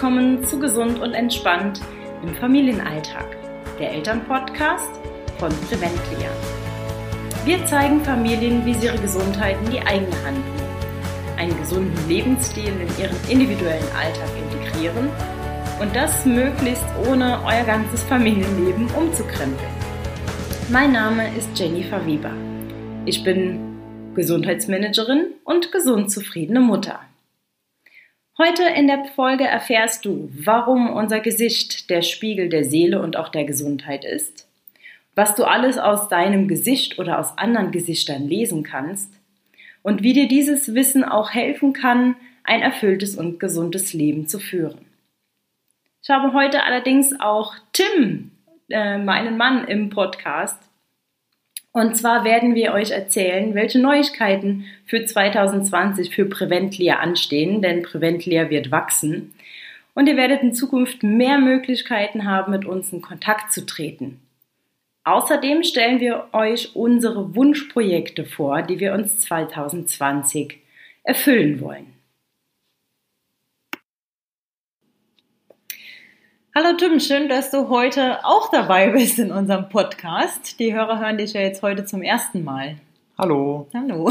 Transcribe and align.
willkommen 0.00 0.42
zu 0.46 0.58
Gesund 0.58 0.98
und 0.98 1.12
Entspannt 1.12 1.82
im 2.22 2.34
Familienalltag, 2.36 3.36
der 3.78 3.92
Elternpodcast 3.92 4.88
von 5.36 5.50
Preventlia. 5.68 6.30
Wir 7.44 7.62
zeigen 7.66 8.02
Familien, 8.02 8.64
wie 8.64 8.72
sie 8.72 8.86
ihre 8.86 8.96
Gesundheit 8.96 9.58
in 9.62 9.72
die 9.72 9.80
eigene 9.80 10.16
Hand 10.24 10.38
nehmen, 10.38 11.36
einen 11.36 11.58
gesunden 11.58 12.08
Lebensstil 12.08 12.68
in 12.68 12.88
ihren 12.98 13.16
individuellen 13.28 13.84
Alltag 13.94 14.30
integrieren 14.42 15.10
und 15.82 15.94
das 15.94 16.24
möglichst 16.24 16.86
ohne 17.06 17.38
euer 17.44 17.64
ganzes 17.64 18.02
Familienleben 18.04 18.86
umzukrempeln. 18.96 19.70
Mein 20.70 20.92
Name 20.92 21.28
ist 21.36 21.50
Jennifer 21.58 22.06
Weber. 22.06 22.32
Ich 23.04 23.22
bin 23.22 23.76
Gesundheitsmanagerin 24.14 25.34
und 25.44 25.70
gesund 25.70 26.10
zufriedene 26.10 26.60
Mutter. 26.60 27.00
Heute 28.42 28.62
in 28.62 28.86
der 28.86 29.04
Folge 29.04 29.44
erfährst 29.44 30.06
du, 30.06 30.30
warum 30.32 30.88
unser 30.88 31.20
Gesicht 31.20 31.90
der 31.90 32.00
Spiegel 32.00 32.48
der 32.48 32.64
Seele 32.64 33.02
und 33.02 33.18
auch 33.18 33.28
der 33.28 33.44
Gesundheit 33.44 34.02
ist, 34.02 34.48
was 35.14 35.34
du 35.34 35.44
alles 35.44 35.76
aus 35.76 36.08
deinem 36.08 36.48
Gesicht 36.48 36.98
oder 36.98 37.18
aus 37.18 37.36
anderen 37.36 37.70
Gesichtern 37.70 38.26
lesen 38.26 38.62
kannst 38.62 39.12
und 39.82 40.02
wie 40.02 40.14
dir 40.14 40.26
dieses 40.26 40.74
Wissen 40.74 41.04
auch 41.04 41.32
helfen 41.32 41.74
kann, 41.74 42.16
ein 42.42 42.62
erfülltes 42.62 43.14
und 43.14 43.40
gesundes 43.40 43.92
Leben 43.92 44.26
zu 44.26 44.38
führen. 44.38 44.86
Ich 46.02 46.08
habe 46.08 46.32
heute 46.32 46.62
allerdings 46.64 47.20
auch 47.20 47.52
Tim, 47.74 48.30
äh, 48.70 48.96
meinen 48.96 49.36
Mann, 49.36 49.66
im 49.66 49.90
Podcast 49.90 50.69
und 51.72 51.96
zwar 51.96 52.24
werden 52.24 52.54
wir 52.54 52.72
euch 52.72 52.90
erzählen, 52.90 53.54
welche 53.54 53.78
Neuigkeiten 53.78 54.64
für 54.86 55.04
2020 55.04 56.14
für 56.14 56.24
Preventlia 56.24 56.98
anstehen, 56.98 57.62
denn 57.62 57.82
Preventlia 57.82 58.50
wird 58.50 58.72
wachsen. 58.72 59.34
Und 59.94 60.08
ihr 60.08 60.16
werdet 60.16 60.42
in 60.42 60.52
Zukunft 60.52 61.02
mehr 61.02 61.38
Möglichkeiten 61.38 62.26
haben, 62.26 62.52
mit 62.52 62.64
uns 62.64 62.92
in 62.92 63.02
Kontakt 63.02 63.52
zu 63.52 63.66
treten. 63.66 64.20
Außerdem 65.04 65.62
stellen 65.62 66.00
wir 66.00 66.28
euch 66.32 66.74
unsere 66.74 67.34
Wunschprojekte 67.34 68.24
vor, 68.24 68.62
die 68.62 68.80
wir 68.80 68.92
uns 68.92 69.20
2020 69.20 70.58
erfüllen 71.04 71.60
wollen. 71.60 71.89
Hallo 76.62 76.76
Tim, 76.76 77.00
schön, 77.00 77.30
dass 77.30 77.50
du 77.50 77.70
heute 77.70 78.22
auch 78.22 78.50
dabei 78.50 78.90
bist 78.90 79.18
in 79.18 79.32
unserem 79.32 79.70
Podcast. 79.70 80.60
Die 80.60 80.74
Hörer 80.74 81.00
hören 81.00 81.16
dich 81.16 81.32
ja 81.32 81.40
jetzt 81.40 81.62
heute 81.62 81.86
zum 81.86 82.02
ersten 82.02 82.44
Mal. 82.44 82.76
Hallo. 83.16 83.66
Hallo. 83.72 84.10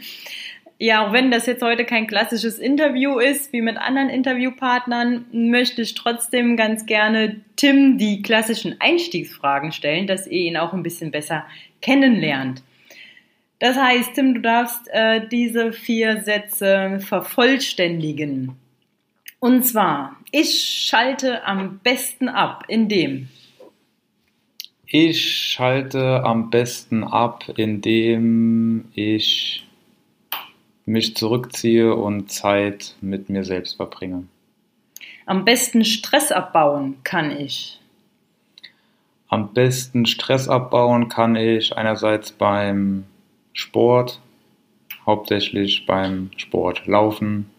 ja, 0.78 1.06
auch 1.06 1.14
wenn 1.14 1.30
das 1.30 1.46
jetzt 1.46 1.62
heute 1.62 1.86
kein 1.86 2.06
klassisches 2.06 2.58
Interview 2.58 3.18
ist, 3.18 3.54
wie 3.54 3.62
mit 3.62 3.78
anderen 3.78 4.10
Interviewpartnern, 4.10 5.24
möchte 5.32 5.80
ich 5.80 5.94
trotzdem 5.94 6.58
ganz 6.58 6.84
gerne 6.84 7.40
Tim 7.56 7.96
die 7.96 8.20
klassischen 8.20 8.78
Einstiegsfragen 8.78 9.72
stellen, 9.72 10.06
dass 10.06 10.26
ihr 10.26 10.42
ihn 10.42 10.58
auch 10.58 10.74
ein 10.74 10.82
bisschen 10.82 11.10
besser 11.10 11.46
kennenlernt. 11.80 12.62
Das 13.60 13.78
heißt, 13.78 14.12
Tim, 14.14 14.34
du 14.34 14.42
darfst 14.42 14.90
äh, 14.90 15.26
diese 15.26 15.72
vier 15.72 16.20
Sätze 16.20 16.98
vervollständigen. 17.00 18.56
Und 19.38 19.64
zwar, 19.64 20.21
ich 20.32 20.86
schalte 20.88 21.44
am 21.44 21.78
besten 21.78 22.28
ab, 22.28 22.64
indem. 22.66 23.28
Ich 24.86 25.52
schalte 25.52 26.24
am 26.24 26.50
besten 26.50 27.04
ab, 27.04 27.44
indem 27.56 28.86
ich 28.94 29.66
mich 30.84 31.14
zurückziehe 31.16 31.94
und 31.94 32.32
Zeit 32.32 32.96
mit 33.00 33.28
mir 33.28 33.44
selbst 33.44 33.76
verbringe. 33.76 34.24
Am 35.26 35.44
besten 35.44 35.84
Stress 35.84 36.32
abbauen 36.32 36.96
kann 37.04 37.30
ich. 37.30 37.78
Am 39.28 39.54
besten 39.54 40.04
Stress 40.06 40.48
abbauen 40.48 41.08
kann 41.08 41.36
ich 41.36 41.76
einerseits 41.76 42.32
beim 42.32 43.04
Sport, 43.52 44.20
hauptsächlich 45.06 45.86
beim 45.86 46.30
Sport 46.36 46.86
laufen, 46.86 47.50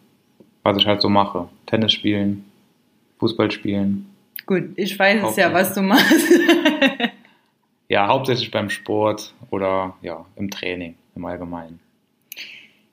was 0.63 0.77
ich 0.77 0.87
halt 0.87 1.01
so 1.01 1.09
mache. 1.09 1.49
Tennis 1.65 1.93
spielen, 1.93 2.45
Fußball 3.23 3.51
spielen. 3.51 4.05
Gut, 4.45 4.71
ich 4.75 4.99
weiß 4.99 5.23
es 5.29 5.37
ja, 5.37 5.53
was 5.53 5.73
du 5.73 5.81
machst. 5.81 6.13
ja, 7.87 8.07
hauptsächlich 8.07 8.51
beim 8.51 8.69
Sport 8.69 9.33
oder 9.49 9.95
ja, 10.01 10.25
im 10.35 10.51
Training 10.51 10.95
im 11.15 11.23
Allgemeinen. 11.23 11.79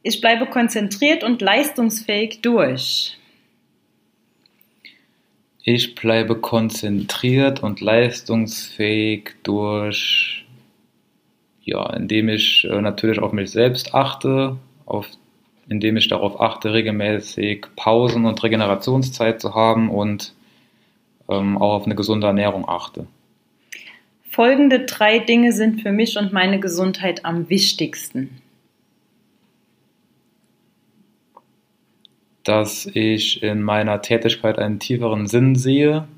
Ich 0.03 0.21
bleibe 0.21 0.47
konzentriert 0.47 1.25
und 1.25 1.43
leistungsfähig 1.43 2.43
durch. 2.43 3.19
Ich 5.65 5.97
bleibe 5.97 6.37
konzentriert 6.37 7.65
und 7.65 7.81
leistungsfähig 7.81 9.35
durch, 9.43 10.47
ja, 11.63 11.93
indem 11.95 12.29
ich 12.29 12.65
äh, 12.71 12.81
natürlich 12.81 13.19
auf 13.19 13.33
mich 13.33 13.51
selbst 13.51 13.95
achte, 13.95 14.57
auf 14.87 15.09
indem 15.71 15.97
ich 15.97 16.09
darauf 16.09 16.41
achte, 16.41 16.73
regelmäßig 16.75 17.65
Pausen 17.77 18.27
und 18.27 18.43
Regenerationszeit 18.43 19.41
zu 19.41 19.55
haben 19.55 19.89
und 19.89 20.35
ähm, 21.29 21.57
auch 21.57 21.75
auf 21.75 21.85
eine 21.87 21.95
gesunde 21.95 22.27
Ernährung 22.27 22.69
achte. 22.69 23.07
Folgende 24.29 24.81
drei 24.81 25.21
Dinge 25.21 25.53
sind 25.53 25.81
für 25.81 25.93
mich 25.93 26.19
und 26.19 26.33
meine 26.33 26.59
Gesundheit 26.59 27.25
am 27.25 27.49
wichtigsten. 27.49 28.43
Dass 32.43 32.87
ich 32.87 33.43
in 33.43 33.63
meiner 33.63 34.03
Tätigkeit 34.03 34.59
einen 34.59 34.81
tieferen 34.81 35.29
Sinn 35.29 35.55
sehe, 35.55 36.09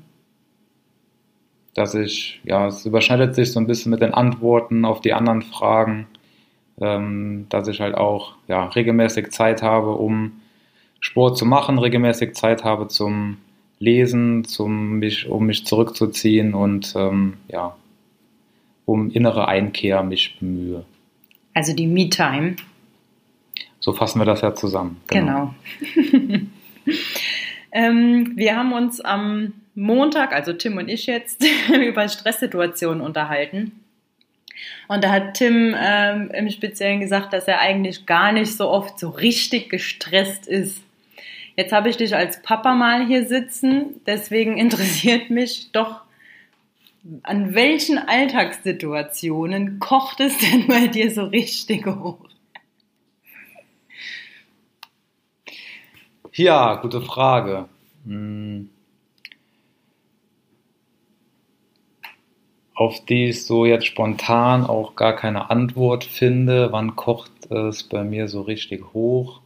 dass 1.75 1.93
ich, 1.93 2.41
ja, 2.43 2.67
es 2.67 2.85
überschneidet 2.87 3.35
sich 3.35 3.51
so 3.51 3.59
ein 3.59 3.67
bisschen 3.67 3.91
mit 3.91 4.01
den 4.01 4.15
Antworten 4.15 4.83
auf 4.83 5.01
die 5.01 5.13
anderen 5.13 5.43
Fragen, 5.43 6.07
ähm, 6.81 7.47
dass 7.49 7.67
ich 7.67 7.81
halt 7.81 7.95
auch 7.95 8.33
ja, 8.47 8.65
regelmäßig 8.65 9.31
Zeit 9.31 9.61
habe, 9.61 9.91
um 9.91 10.33
Sport 10.99 11.37
zu 11.37 11.45
machen, 11.45 11.79
regelmäßig 11.79 12.33
Zeit 12.35 12.63
habe 12.63 12.87
zum 12.87 13.37
Lesen, 13.79 14.45
zum 14.45 14.99
mich, 14.99 15.27
um 15.27 15.45
mich 15.45 15.65
zurückzuziehen 15.65 16.53
und 16.53 16.93
ähm, 16.95 17.33
ja, 17.49 17.75
um 18.85 19.11
innere 19.11 19.47
Einkehr 19.47 20.03
mich 20.03 20.37
bemühe. 20.39 20.85
Also 21.53 21.75
die 21.75 21.87
Me-Time. 21.87 22.55
So 23.79 23.91
fassen 23.91 24.19
wir 24.19 24.25
das 24.25 24.41
ja 24.41 24.55
zusammen. 24.55 25.01
Genau. 25.07 25.53
genau. 26.05 26.39
ähm, 27.71 28.31
wir 28.35 28.55
haben 28.55 28.71
uns 28.71 29.01
am 29.01 29.53
Montag, 29.75 30.31
also 30.31 30.53
Tim 30.53 30.77
und 30.77 30.87
ich 30.87 31.05
jetzt, 31.05 31.45
über 31.69 32.07
Stresssituationen 32.07 33.01
unterhalten. 33.01 33.82
Und 34.87 35.03
da 35.03 35.11
hat 35.11 35.35
Tim 35.35 35.75
ähm, 35.77 36.31
im 36.31 36.49
Speziellen 36.49 36.99
gesagt, 36.99 37.33
dass 37.33 37.47
er 37.47 37.59
eigentlich 37.59 38.05
gar 38.05 38.31
nicht 38.31 38.55
so 38.55 38.69
oft 38.69 38.99
so 38.99 39.09
richtig 39.09 39.69
gestresst 39.69 40.47
ist. 40.47 40.81
Jetzt 41.55 41.71
habe 41.71 41.89
ich 41.89 41.97
dich 41.97 42.15
als 42.15 42.41
Papa 42.41 42.73
mal 42.73 43.05
hier 43.05 43.27
sitzen, 43.27 44.01
deswegen 44.05 44.57
interessiert 44.57 45.29
mich 45.29 45.71
doch, 45.71 46.01
an 47.23 47.53
welchen 47.53 47.97
Alltagssituationen 47.97 49.79
kocht 49.79 50.21
es 50.21 50.37
denn 50.37 50.67
bei 50.67 50.87
dir 50.87 51.11
so 51.11 51.25
richtig 51.25 51.85
hoch? 51.85 52.19
Ja, 56.31 56.75
gute 56.75 57.01
Frage. 57.01 57.67
Hm. 58.05 58.69
Auf 62.75 63.05
die 63.05 63.29
ich 63.29 63.45
so 63.45 63.65
jetzt 63.65 63.85
spontan 63.85 64.65
auch 64.65 64.95
gar 64.95 65.15
keine 65.15 65.49
Antwort 65.49 66.03
finde. 66.03 66.71
Wann 66.71 66.95
kocht 66.95 67.31
es 67.51 67.83
bei 67.83 68.03
mir 68.03 68.27
so 68.27 68.41
richtig 68.41 68.93
hoch? 68.93 69.41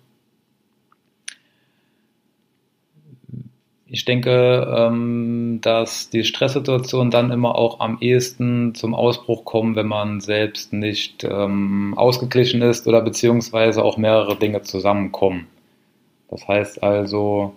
Ich 3.89 4.03
denke, 4.03 4.67
ähm, 4.77 5.59
dass 5.61 6.09
die 6.09 6.25
Stresssituationen 6.25 7.09
dann 7.09 7.31
immer 7.31 7.55
auch 7.55 7.79
am 7.79 7.97
ehesten 8.01 8.75
zum 8.75 8.93
Ausbruch 8.93 9.45
kommen, 9.45 9.77
wenn 9.77 9.87
man 9.87 10.19
selbst 10.19 10.73
nicht 10.73 11.23
ähm, 11.23 11.93
ausgeglichen 11.95 12.61
ist 12.61 12.85
oder 12.87 13.01
beziehungsweise 13.01 13.83
auch 13.83 13.97
mehrere 13.97 14.35
Dinge 14.35 14.61
zusammenkommen. 14.63 15.47
Das 16.29 16.45
heißt 16.47 16.83
also, 16.83 17.53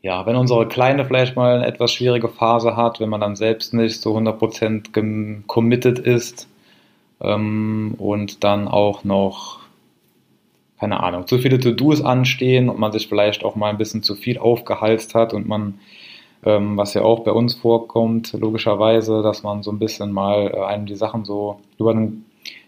ja, 0.00 0.26
wenn 0.26 0.36
unsere 0.36 0.68
Kleine 0.68 1.04
vielleicht 1.04 1.34
mal 1.34 1.56
eine 1.56 1.66
etwas 1.66 1.92
schwierige 1.92 2.28
Phase 2.28 2.76
hat, 2.76 3.00
wenn 3.00 3.08
man 3.08 3.20
dann 3.20 3.36
selbst 3.36 3.74
nicht 3.74 4.00
so 4.00 4.16
100% 4.16 5.46
committed 5.46 5.98
ist 5.98 6.48
ähm, 7.20 7.94
und 7.98 8.44
dann 8.44 8.68
auch 8.68 9.02
noch, 9.02 9.60
keine 10.78 11.00
Ahnung, 11.02 11.26
zu 11.26 11.38
viele 11.38 11.58
To-Dos 11.58 12.00
anstehen 12.02 12.68
und 12.68 12.78
man 12.78 12.92
sich 12.92 13.08
vielleicht 13.08 13.44
auch 13.44 13.56
mal 13.56 13.70
ein 13.70 13.78
bisschen 13.78 14.04
zu 14.04 14.14
viel 14.14 14.38
aufgehalst 14.38 15.16
hat 15.16 15.34
und 15.34 15.48
man, 15.48 15.80
ähm, 16.44 16.76
was 16.76 16.94
ja 16.94 17.02
auch 17.02 17.24
bei 17.24 17.32
uns 17.32 17.56
vorkommt, 17.56 18.32
logischerweise, 18.34 19.22
dass 19.22 19.42
man 19.42 19.64
so 19.64 19.72
ein 19.72 19.80
bisschen 19.80 20.12
mal 20.12 20.52
äh, 20.54 20.60
einem 20.60 20.86
die 20.86 20.94
Sachen 20.94 21.24
so 21.24 21.60
über 21.76 21.92
den, 21.92 22.24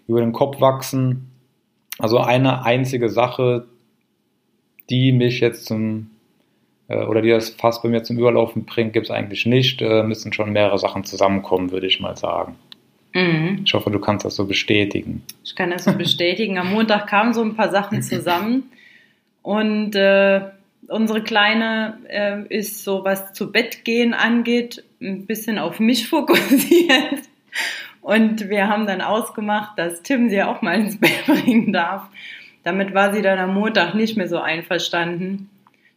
über 0.09 0.21
den 0.21 0.33
Kopf 0.33 0.61
wachsen. 0.61 1.31
Also 2.01 2.19
eine 2.19 2.65
einzige 2.65 3.09
Sache, 3.09 3.67
die 4.89 5.13
mich 5.13 5.39
jetzt 5.39 5.67
zum 5.67 6.11
oder 6.97 7.23
die 7.23 7.31
das 7.31 7.51
fast 7.51 7.83
bei 7.83 7.89
mir 7.89 8.03
zum 8.03 8.19
Überlaufen 8.19 8.65
bringt, 8.65 8.93
gibt 8.93 9.07
es 9.07 9.11
eigentlich 9.11 9.47
nicht. 9.47 9.83
Äh, 9.83 10.03
müssen 10.03 10.33
schon 10.33 10.53
mehrere 10.53 10.79
Sachen 10.79 11.05
zusammenkommen, 11.05 11.71
würde 11.71 11.87
ich 11.87 12.01
mal 12.01 12.17
sagen. 12.17 12.57
Mhm. 13.13 13.63
Ich 13.65 13.75
hoffe, 13.75 13.91
du 13.91 13.99
kannst 13.99 14.25
das 14.25 14.37
so 14.37 14.47
bestätigen. 14.47 15.23
Ich 15.45 15.55
kann 15.55 15.71
das 15.71 15.85
so 15.85 15.93
bestätigen. 15.93 16.59
Am 16.59 16.73
Montag 16.73 17.07
kamen 17.07 17.35
so 17.35 17.43
ein 17.43 17.57
paar 17.57 17.71
Sachen 17.71 18.03
zusammen 18.03 18.71
und 19.43 19.95
äh, 19.95 20.43
unsere 20.89 21.23
Kleine 21.23 21.99
äh, 22.09 22.43
ist 22.49 22.85
so, 22.85 23.05
was 23.05 23.33
zu 23.33 23.53
Bett 23.53 23.85
gehen 23.85 24.15
angeht, 24.15 24.85
ein 25.01 25.27
bisschen 25.27 25.59
auf 25.59 25.81
mich 25.81 26.09
fokussiert. 26.09 27.23
Und 28.03 28.49
wir 28.49 28.69
haben 28.69 28.87
dann 28.87 29.01
ausgemacht, 29.03 29.79
dass 29.79 30.03
Tim 30.03 30.31
sie 30.31 30.43
auch 30.43 30.63
mal 30.63 30.75
ins 30.81 30.99
Bett 30.99 31.27
bringen 31.27 31.73
darf. 31.73 32.09
Damit 32.65 32.95
war 32.95 33.15
sie 33.15 33.23
dann 33.23 33.39
am 33.39 33.55
Montag 33.55 33.95
nicht 33.95 34.17
mehr 34.17 34.29
so 34.29 34.39
einverstanden. 34.39 35.49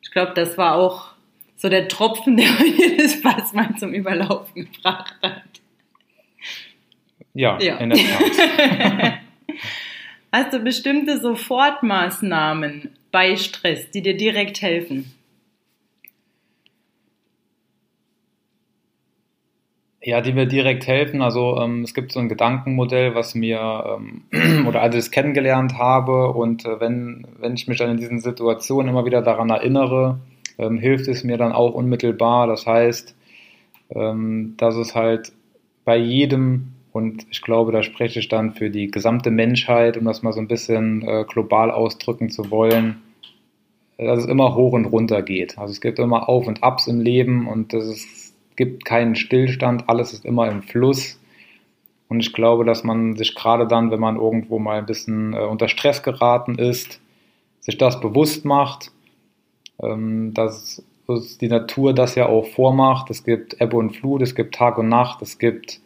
Ich 0.03 0.11
glaube, 0.11 0.33
das 0.35 0.57
war 0.57 0.75
auch 0.75 1.13
so 1.55 1.69
der 1.69 1.87
Tropfen, 1.87 2.37
der 2.37 2.45
jedes 2.65 3.15
Fass 3.15 3.53
mal 3.53 3.75
zum 3.77 3.93
Überlaufen 3.93 4.71
gebracht 4.71 5.15
hat. 5.23 5.41
Ja, 7.33 7.59
ja. 7.59 7.77
in 7.77 7.89
der 7.89 7.99
Tat. 7.99 9.19
Hast 10.31 10.53
du 10.53 10.59
bestimmte 10.59 11.19
Sofortmaßnahmen 11.19 12.95
bei 13.11 13.35
Stress, 13.37 13.89
die 13.91 14.01
dir 14.01 14.15
direkt 14.17 14.61
helfen? 14.61 15.13
Ja, 20.05 20.19
die 20.19 20.33
mir 20.33 20.45
direkt 20.45 20.85
helfen. 20.85 21.21
Also 21.21 21.57
ähm, 21.61 21.83
es 21.83 21.93
gibt 21.93 22.11
so 22.11 22.19
ein 22.19 22.27
Gedankenmodell, 22.27 23.15
was 23.15 23.35
mir 23.35 23.99
ähm, 24.31 24.65
oder 24.67 24.81
als 24.81 24.95
ich 24.95 24.99
es 24.99 25.11
kennengelernt 25.11 25.77
habe 25.77 26.33
und 26.33 26.65
äh, 26.65 26.79
wenn, 26.81 27.25
wenn 27.39 27.53
ich 27.53 27.69
mich 27.69 27.77
dann 27.77 27.91
in 27.91 27.97
diesen 27.97 28.19
Situationen 28.19 28.89
immer 28.89 29.05
wieder 29.05 29.21
daran 29.21 29.49
erinnere, 29.49 30.19
ähm, 30.57 30.77
hilft 30.77 31.07
es 31.07 31.23
mir 31.23 31.37
dann 31.37 31.53
auch 31.53 31.73
unmittelbar. 31.73 32.47
Das 32.47 32.65
heißt, 32.65 33.15
ähm, 33.91 34.55
dass 34.57 34.75
es 34.75 34.93
halt 34.93 35.31
bei 35.85 35.95
jedem 35.95 36.73
und 36.91 37.25
ich 37.31 37.41
glaube, 37.41 37.71
da 37.71 37.81
spreche 37.81 38.19
ich 38.19 38.27
dann 38.27 38.51
für 38.53 38.69
die 38.69 38.91
gesamte 38.91 39.31
Menschheit, 39.31 39.95
um 39.97 40.03
das 40.03 40.21
mal 40.21 40.33
so 40.33 40.41
ein 40.41 40.49
bisschen 40.49 41.01
äh, 41.07 41.23
global 41.27 41.71
ausdrücken 41.71 42.29
zu 42.29 42.51
wollen, 42.51 43.01
dass 43.97 44.19
es 44.19 44.25
immer 44.25 44.53
hoch 44.55 44.73
und 44.73 44.85
runter 44.85 45.21
geht. 45.21 45.57
Also 45.57 45.71
es 45.71 45.79
gibt 45.79 45.97
immer 45.97 46.27
Auf 46.27 46.45
und 46.45 46.61
Abs 46.61 46.87
im 46.87 46.99
Leben 46.99 47.47
und 47.47 47.73
es 47.73 47.87
ist 47.87 48.22
gibt 48.55 48.85
keinen 48.85 49.15
Stillstand, 49.15 49.89
alles 49.89 50.13
ist 50.13 50.25
immer 50.25 50.49
im 50.49 50.61
Fluss. 50.61 51.19
Und 52.07 52.19
ich 52.19 52.33
glaube, 52.33 52.65
dass 52.65 52.83
man 52.83 53.15
sich 53.15 53.33
gerade 53.35 53.67
dann, 53.67 53.89
wenn 53.91 53.99
man 53.99 54.17
irgendwo 54.17 54.59
mal 54.59 54.77
ein 54.77 54.85
bisschen 54.85 55.33
äh, 55.33 55.39
unter 55.39 55.67
Stress 55.67 56.03
geraten 56.03 56.55
ist, 56.55 57.01
sich 57.59 57.77
das 57.77 57.99
bewusst 57.99 58.45
macht, 58.45 58.91
ähm, 59.81 60.33
dass 60.33 60.83
die 61.41 61.47
Natur 61.47 61.93
das 61.93 62.15
ja 62.15 62.27
auch 62.27 62.45
vormacht. 62.45 63.09
Es 63.09 63.23
gibt 63.23 63.59
Ebbe 63.59 63.77
und 63.77 63.95
Flut, 63.95 64.21
es 64.21 64.35
gibt 64.35 64.55
Tag 64.55 64.77
und 64.77 64.89
Nacht, 64.89 65.21
es 65.21 65.39
gibt 65.39 65.81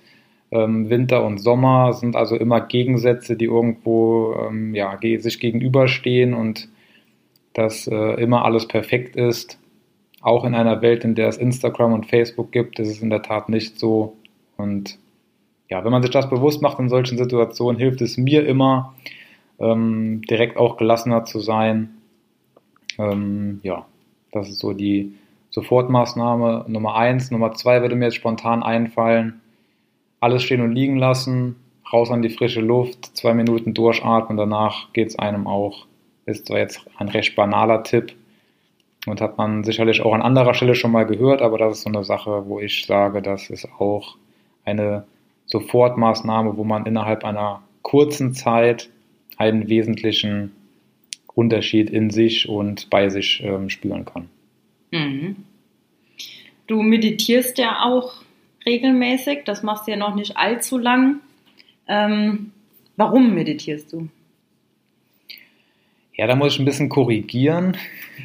ähm, 0.52 0.90
Winter 0.90 1.24
und 1.26 1.38
Sommer, 1.38 1.90
es 1.90 2.00
sind 2.02 2.16
also 2.16 2.36
immer 2.36 2.62
Gegensätze, 2.62 3.36
die 3.36 3.46
irgendwo 3.46 4.36
ähm, 4.48 4.76
ja, 4.76 4.98
sich 5.02 5.40
gegenüberstehen 5.40 6.34
und 6.34 6.70
dass 7.54 7.88
äh, 7.88 8.22
immer 8.22 8.46
alles 8.46 8.68
perfekt 8.68 9.16
ist 9.16 9.60
auch 10.28 10.44
in 10.44 10.56
einer 10.56 10.82
Welt, 10.82 11.06
in 11.06 11.16
der 11.16 11.30
es 11.30 11.38
Instagram 11.38 11.94
und 11.94 12.06
Facebook 12.06 12.52
gibt, 12.52 12.80
ist 12.80 12.90
es 12.90 13.02
in 13.02 13.10
der 13.10 13.22
Tat 13.22 13.48
nicht 13.48 13.80
so. 13.80 14.18
Und 14.58 15.00
ja, 15.70 15.86
wenn 15.86 15.92
man 15.92 16.02
sich 16.02 16.12
das 16.12 16.30
bewusst 16.30 16.62
macht 16.62 16.80
in 16.80 16.90
solchen 16.90 17.18
Situationen, 17.18 17.80
hilft 17.80 18.02
es 18.02 18.18
mir 18.18 18.46
immer, 18.46 18.94
ähm, 19.58 20.22
direkt 20.30 20.58
auch 20.58 20.76
gelassener 20.76 21.24
zu 21.24 21.40
sein. 21.40 21.98
Ähm, 23.00 23.62
ja, 23.64 23.86
das 24.34 24.50
ist 24.50 24.60
so 24.60 24.74
die 24.74 25.14
Sofortmaßnahme 25.52 26.66
Nummer 26.68 26.96
eins. 26.96 27.32
Nummer 27.32 27.54
zwei 27.54 27.82
würde 27.82 27.96
mir 27.96 28.06
jetzt 28.06 28.16
spontan 28.16 28.64
einfallen. 28.64 29.40
Alles 30.20 30.44
stehen 30.44 30.62
und 30.62 30.74
liegen 30.74 30.98
lassen, 30.98 31.56
raus 31.94 32.12
an 32.12 32.22
die 32.22 32.30
frische 32.30 32.62
Luft, 32.62 33.16
zwei 33.16 33.34
Minuten 33.34 33.74
durchatmen, 33.74 34.38
danach 34.38 34.92
geht 34.92 35.08
es 35.08 35.20
einem 35.20 35.48
auch. 35.48 35.86
Ist 36.26 36.48
zwar 36.48 36.58
jetzt 36.58 36.82
ein 36.98 37.08
recht 37.08 37.36
banaler 37.38 37.84
Tipp, 37.84 38.14
und 39.06 39.22
hat 39.22 39.38
man 39.38 39.64
sicherlich 39.64 40.02
auch 40.02 40.14
an 40.14 40.22
anderer 40.22 40.54
Stelle 40.54 40.76
schon 40.76 40.92
mal 40.92 41.06
gehört, 41.06 41.42
aber 41.42 41.58
das 41.58 41.78
ist 41.78 41.84
so 41.84 41.90
eine 41.90 42.04
Sache, 42.04 42.44
wo 42.48 42.60
ich 42.60 42.86
sage, 42.86 43.22
das 43.22 43.50
ist 43.50 43.68
auch 43.80 44.18
eine 44.66 45.06
Sofortmaßnahme, 45.46 46.58
wo 46.58 46.64
man 46.64 46.86
innerhalb 46.86 47.24
einer 47.24 47.62
kurzen 47.82 48.34
Zeit 48.34 48.90
einen 49.38 49.70
wesentlichen 49.70 50.52
Unterschied 51.34 51.90
in 51.90 52.10
sich 52.10 52.50
und 52.50 52.90
bei 52.90 53.10
sich 53.10 53.42
ähm, 53.44 53.70
spüren 53.70 54.06
kann. 54.06 54.30
Mhm. 54.92 55.38
Du 56.66 56.82
meditierst 56.82 57.58
ja 57.58 57.84
auch 57.84 58.16
regelmäßig, 58.66 59.44
das 59.46 59.64
machst 59.64 59.88
du 59.88 59.92
ja 59.92 59.98
noch 59.98 60.16
nicht 60.16 60.36
allzu 60.36 60.78
lang. 60.78 61.22
Ähm, 61.88 62.52
warum 62.98 63.34
meditierst 63.34 63.94
du? 63.94 64.10
Ja, 66.18 66.26
da 66.26 66.36
muss 66.36 66.54
ich 66.54 66.60
ein 66.60 66.66
bisschen 66.66 66.90
korrigieren. 66.90 67.78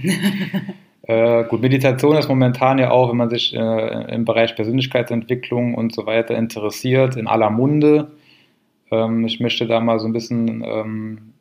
äh, 1.02 1.44
gut, 1.44 1.60
Meditation 1.60 2.16
ist 2.16 2.28
momentan 2.28 2.78
ja 2.78 2.90
auch, 2.90 3.10
wenn 3.10 3.18
man 3.18 3.28
sich 3.28 3.54
äh, 3.54 4.14
im 4.14 4.24
Bereich 4.24 4.56
Persönlichkeitsentwicklung 4.56 5.74
und 5.74 5.94
so 5.94 6.06
weiter 6.06 6.36
interessiert, 6.36 7.16
in 7.16 7.26
aller 7.26 7.50
Munde. 7.50 8.12
Ähm, 8.90 9.26
ich 9.26 9.40
möchte 9.40 9.66
da 9.66 9.80
mal 9.80 10.00
so 10.00 10.06
ein 10.06 10.14
bisschen, 10.14 10.64
ähm, 10.64 11.34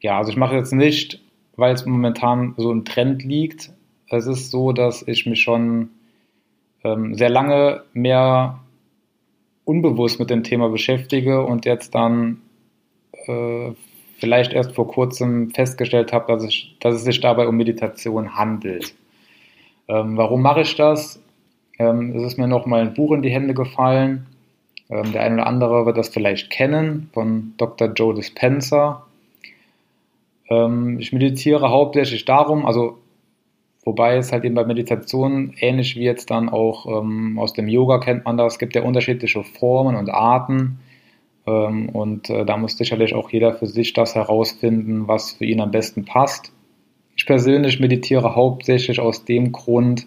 ja, 0.00 0.18
also 0.18 0.30
ich 0.30 0.36
mache 0.36 0.56
jetzt 0.56 0.72
nicht, 0.72 1.22
weil 1.56 1.72
es 1.72 1.86
momentan 1.86 2.52
so 2.58 2.70
ein 2.70 2.84
Trend 2.84 3.24
liegt. 3.24 3.72
Es 4.10 4.26
ist 4.26 4.50
so, 4.50 4.72
dass 4.72 5.02
ich 5.08 5.24
mich 5.24 5.40
schon 5.40 5.88
ähm, 6.84 7.14
sehr 7.14 7.30
lange 7.30 7.82
mehr 7.94 8.60
unbewusst 9.64 10.20
mit 10.20 10.28
dem 10.28 10.42
Thema 10.42 10.68
beschäftige 10.68 11.44
und 11.44 11.64
jetzt 11.64 11.94
dann 11.94 12.42
äh, 13.26 13.72
vielleicht 14.18 14.52
erst 14.52 14.74
vor 14.74 14.88
kurzem 14.88 15.50
festgestellt 15.50 16.12
habe, 16.12 16.32
dass, 16.32 16.44
ich, 16.44 16.76
dass 16.80 16.94
es 16.94 17.04
sich 17.04 17.20
dabei 17.20 17.46
um 17.48 17.56
Meditation 17.56 18.36
handelt. 18.36 18.94
Ähm, 19.88 20.16
warum 20.16 20.42
mache 20.42 20.62
ich 20.62 20.74
das? 20.76 21.22
Ähm, 21.78 22.14
es 22.16 22.22
ist 22.24 22.38
mir 22.38 22.48
nochmal 22.48 22.82
ein 22.82 22.94
Buch 22.94 23.12
in 23.12 23.22
die 23.22 23.30
Hände 23.30 23.54
gefallen. 23.54 24.26
Ähm, 24.90 25.12
der 25.12 25.22
eine 25.22 25.36
oder 25.36 25.46
andere 25.46 25.86
wird 25.86 25.96
das 25.96 26.08
vielleicht 26.08 26.50
kennen, 26.50 27.10
von 27.12 27.54
Dr. 27.56 27.92
Joe 27.92 28.14
Dispenza. 28.14 29.06
Ähm, 30.50 30.98
ich 30.98 31.12
meditiere 31.12 31.70
hauptsächlich 31.70 32.24
darum, 32.24 32.66
also 32.66 32.98
wobei 33.84 34.16
es 34.16 34.32
halt 34.32 34.44
eben 34.44 34.54
bei 34.54 34.64
Meditation 34.64 35.54
ähnlich 35.60 35.94
wie 35.94 36.04
jetzt 36.04 36.30
dann 36.30 36.48
auch 36.48 36.86
ähm, 36.86 37.38
aus 37.38 37.52
dem 37.52 37.68
Yoga 37.68 37.98
kennt 37.98 38.24
man 38.24 38.36
das, 38.36 38.54
es 38.54 38.58
gibt 38.58 38.74
ja 38.74 38.82
unterschiedliche 38.82 39.44
Formen 39.44 39.94
und 39.94 40.10
Arten 40.10 40.80
und 41.48 42.30
äh, 42.30 42.44
da 42.44 42.56
muss 42.56 42.76
sicherlich 42.76 43.14
auch 43.14 43.30
jeder 43.30 43.54
für 43.54 43.66
sich 43.66 43.92
das 43.92 44.14
herausfinden, 44.14 45.08
was 45.08 45.32
für 45.32 45.44
ihn 45.44 45.60
am 45.60 45.70
besten 45.70 46.04
passt. 46.04 46.52
Ich 47.16 47.26
persönlich 47.26 47.80
meditiere 47.80 48.34
hauptsächlich 48.34 49.00
aus 49.00 49.24
dem 49.24 49.52
Grund, 49.52 50.06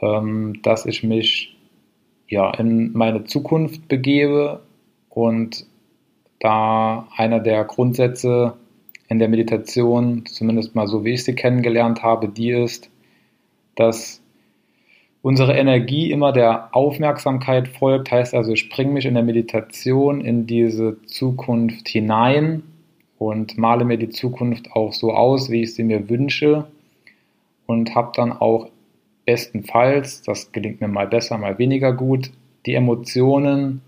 ähm, 0.00 0.60
dass 0.62 0.86
ich 0.86 1.02
mich 1.02 1.56
ja, 2.28 2.50
in 2.54 2.92
meine 2.92 3.24
Zukunft 3.24 3.88
begebe 3.88 4.62
und 5.10 5.66
da 6.40 7.06
einer 7.14 7.40
der 7.40 7.64
Grundsätze 7.64 8.54
in 9.08 9.18
der 9.18 9.28
Meditation, 9.28 10.24
zumindest 10.24 10.74
mal 10.74 10.88
so 10.88 11.04
wie 11.04 11.12
ich 11.12 11.24
sie 11.24 11.34
kennengelernt 11.34 12.02
habe, 12.02 12.28
die 12.28 12.50
ist, 12.50 12.90
dass 13.74 14.21
unsere 15.22 15.56
Energie 15.56 16.10
immer 16.10 16.32
der 16.32 16.74
Aufmerksamkeit 16.74 17.68
folgt, 17.68 18.10
heißt 18.10 18.34
also, 18.34 18.52
ich 18.52 18.68
bringe 18.68 18.92
mich 18.92 19.06
in 19.06 19.14
der 19.14 19.22
Meditation 19.22 20.20
in 20.20 20.46
diese 20.46 21.00
Zukunft 21.06 21.88
hinein 21.88 22.64
und 23.18 23.56
male 23.56 23.84
mir 23.84 23.96
die 23.96 24.10
Zukunft 24.10 24.72
auch 24.72 24.92
so 24.92 25.12
aus, 25.12 25.48
wie 25.50 25.62
ich 25.62 25.74
sie 25.74 25.84
mir 25.84 26.08
wünsche 26.08 26.66
und 27.66 27.94
habe 27.94 28.12
dann 28.14 28.32
auch 28.32 28.68
bestenfalls, 29.24 30.22
das 30.22 30.50
gelingt 30.50 30.80
mir 30.80 30.88
mal 30.88 31.06
besser, 31.06 31.38
mal 31.38 31.58
weniger 31.58 31.92
gut, 31.92 32.32
die 32.66 32.74
Emotionen, 32.74 33.80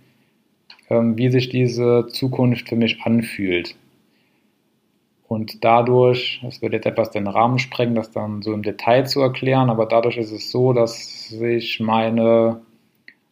ähm, 0.88 1.18
wie 1.18 1.28
sich 1.30 1.48
diese 1.48 2.06
Zukunft 2.08 2.68
für 2.68 2.76
mich 2.76 3.02
anfühlt. 3.02 3.76
Und 5.26 5.64
dadurch, 5.64 6.40
das 6.42 6.60
wird 6.60 6.74
jetzt 6.74 6.86
etwas 6.86 7.10
den 7.10 7.26
Rahmen 7.26 7.58
sprengen, 7.58 7.94
das 7.94 8.10
dann 8.10 8.42
so 8.42 8.52
im 8.52 8.62
Detail 8.62 9.06
zu 9.06 9.20
erklären, 9.20 9.70
aber 9.70 9.86
dadurch 9.86 10.18
ist 10.18 10.32
es 10.32 10.50
so, 10.50 10.72
dass 10.72 11.28
sich 11.28 11.80
meine 11.80 12.60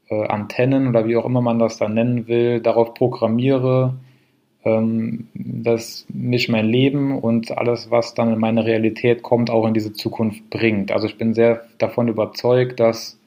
äh, 0.08 0.26
Antennen 0.26 0.88
oder 0.88 1.06
wie 1.06 1.16
auch 1.16 1.26
immer 1.26 1.42
man 1.42 1.58
das 1.58 1.76
dann 1.78 1.94
nennen 1.94 2.28
will, 2.28 2.60
darauf 2.60 2.94
programmiere, 2.94 3.94
ähm, 4.64 5.28
dass 5.34 6.06
mich 6.08 6.48
mein 6.48 6.66
Leben 6.66 7.18
und 7.18 7.56
alles, 7.56 7.90
was 7.90 8.14
dann 8.14 8.32
in 8.32 8.38
meine 8.38 8.64
Realität 8.64 9.22
kommt, 9.22 9.50
auch 9.50 9.66
in 9.66 9.74
diese 9.74 9.92
Zukunft 9.92 10.48
bringt. 10.50 10.92
Also 10.92 11.06
ich 11.06 11.18
bin 11.18 11.34
sehr 11.34 11.62
davon 11.78 12.08
überzeugt, 12.08 12.80
dass 12.80 13.18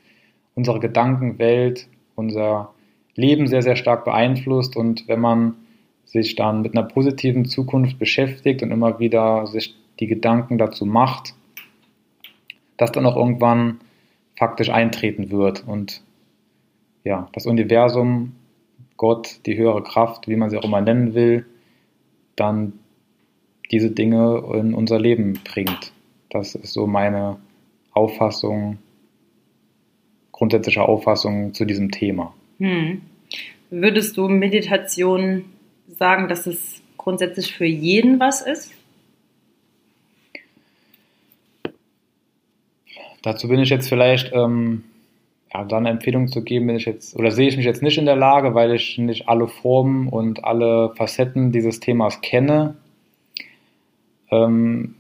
unsere 0.55 0.79
Gedankenwelt 0.79 1.87
unser 2.15 2.73
Leben 3.15 3.47
sehr, 3.47 3.61
sehr 3.61 3.75
stark 3.75 4.05
beeinflusst 4.05 4.75
und 4.75 5.07
wenn 5.07 5.19
man 5.19 5.55
sich 6.05 6.35
dann 6.35 6.61
mit 6.61 6.77
einer 6.77 6.87
positiven 6.87 7.45
Zukunft 7.45 7.99
beschäftigt 7.99 8.63
und 8.63 8.71
immer 8.71 8.99
wieder 8.99 9.47
sich 9.47 9.75
die 9.99 10.07
Gedanken 10.07 10.57
dazu 10.57 10.85
macht, 10.85 11.33
das 12.77 12.91
dann 12.91 13.05
auch 13.05 13.15
irgendwann 13.15 13.79
faktisch 14.37 14.69
eintreten 14.69 15.31
wird. 15.31 15.65
Und 15.67 16.01
ja, 17.03 17.29
das 17.33 17.45
Universum, 17.45 18.33
Gott, 18.97 19.39
die 19.45 19.57
höhere 19.57 19.83
Kraft, 19.83 20.27
wie 20.27 20.35
man 20.35 20.49
sie 20.49 20.57
auch 20.57 20.63
immer 20.63 20.81
nennen 20.81 21.13
will, 21.13 21.45
dann 22.35 22.73
diese 23.71 23.91
Dinge 23.91 24.43
in 24.53 24.73
unser 24.73 24.99
Leben 24.99 25.39
bringt. 25.43 25.91
Das 26.29 26.55
ist 26.55 26.73
so 26.73 26.87
meine 26.87 27.37
Auffassung, 27.91 28.77
grundsätzliche 30.31 30.83
Auffassung 30.83 31.53
zu 31.53 31.65
diesem 31.65 31.91
Thema. 31.91 32.33
Hm. 32.59 33.01
Würdest 33.69 34.17
du 34.17 34.27
Meditation 34.27 35.45
sagen, 35.97 36.27
dass 36.27 36.45
es 36.45 36.81
grundsätzlich 36.97 37.53
für 37.53 37.65
jeden 37.65 38.19
was 38.19 38.41
ist? 38.41 38.71
Dazu 43.21 43.47
bin 43.47 43.59
ich 43.59 43.69
jetzt 43.69 43.89
vielleicht, 43.89 44.31
ähm, 44.33 44.83
ja, 45.51 45.63
da 45.63 45.77
eine 45.77 45.89
Empfehlung 45.89 46.27
zu 46.27 46.43
geben, 46.43 46.67
bin 46.67 46.75
ich 46.75 46.85
jetzt, 46.85 47.15
oder 47.15 47.31
sehe 47.31 47.47
ich 47.47 47.57
mich 47.57 47.65
jetzt 47.65 47.81
nicht 47.81 47.97
in 47.97 48.05
der 48.05 48.15
Lage, 48.15 48.53
weil 48.53 48.73
ich 48.73 48.97
nicht 48.99 49.27
alle 49.27 49.47
Formen 49.47 50.09
und 50.09 50.43
alle 50.43 50.93
Facetten 50.95 51.51
dieses 51.51 51.79
Themas 51.79 52.21
kenne. 52.21 52.75
Ähm, 54.31 54.95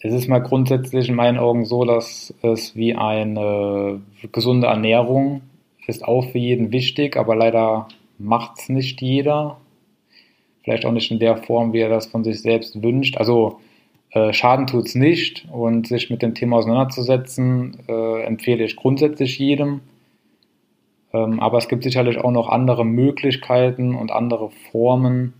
es 0.00 0.12
ist 0.12 0.26
mal 0.26 0.40
grundsätzlich 0.40 1.08
in 1.08 1.14
meinen 1.14 1.38
Augen 1.38 1.64
so, 1.64 1.84
dass 1.84 2.34
es 2.42 2.74
wie 2.74 2.96
eine 2.96 4.00
gesunde 4.32 4.66
Ernährung 4.66 5.42
ist 5.86 6.04
auch 6.04 6.22
für 6.30 6.38
jeden 6.38 6.72
wichtig, 6.72 7.16
aber 7.16 7.36
leider 7.36 7.88
macht 8.18 8.58
es 8.58 8.68
nicht 8.68 9.00
jeder. 9.00 9.58
Vielleicht 10.62 10.86
auch 10.86 10.92
nicht 10.92 11.10
in 11.10 11.18
der 11.18 11.36
Form, 11.36 11.72
wie 11.72 11.80
er 11.80 11.88
das 11.88 12.06
von 12.06 12.24
sich 12.24 12.40
selbst 12.40 12.82
wünscht. 12.82 13.16
Also 13.16 13.60
äh, 14.10 14.32
Schaden 14.32 14.66
tut 14.66 14.86
es 14.86 14.94
nicht 14.94 15.46
und 15.50 15.86
sich 15.86 16.10
mit 16.10 16.22
dem 16.22 16.34
Thema 16.34 16.58
auseinanderzusetzen, 16.58 17.78
äh, 17.88 18.22
empfehle 18.22 18.64
ich 18.64 18.76
grundsätzlich 18.76 19.38
jedem. 19.38 19.80
Ähm, 21.12 21.40
aber 21.40 21.58
es 21.58 21.68
gibt 21.68 21.82
sicherlich 21.82 22.18
auch 22.18 22.30
noch 22.30 22.48
andere 22.48 22.84
Möglichkeiten 22.84 23.94
und 23.94 24.10
andere 24.10 24.50
Formen, 24.70 25.34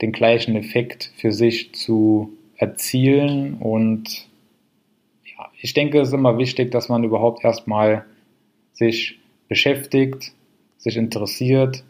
den 0.00 0.12
gleichen 0.12 0.56
Effekt 0.56 1.12
für 1.16 1.32
sich 1.32 1.72
zu 1.74 2.32
erzielen. 2.56 3.54
Und 3.54 4.28
ja, 5.24 5.46
ich 5.60 5.74
denke, 5.74 6.00
es 6.00 6.08
ist 6.08 6.14
immer 6.14 6.38
wichtig, 6.38 6.70
dass 6.70 6.88
man 6.88 7.04
überhaupt 7.04 7.44
erstmal 7.44 8.04
sich 8.72 9.18
beschäftigt, 9.48 10.32
sich 10.78 10.96
interessiert 10.96 11.84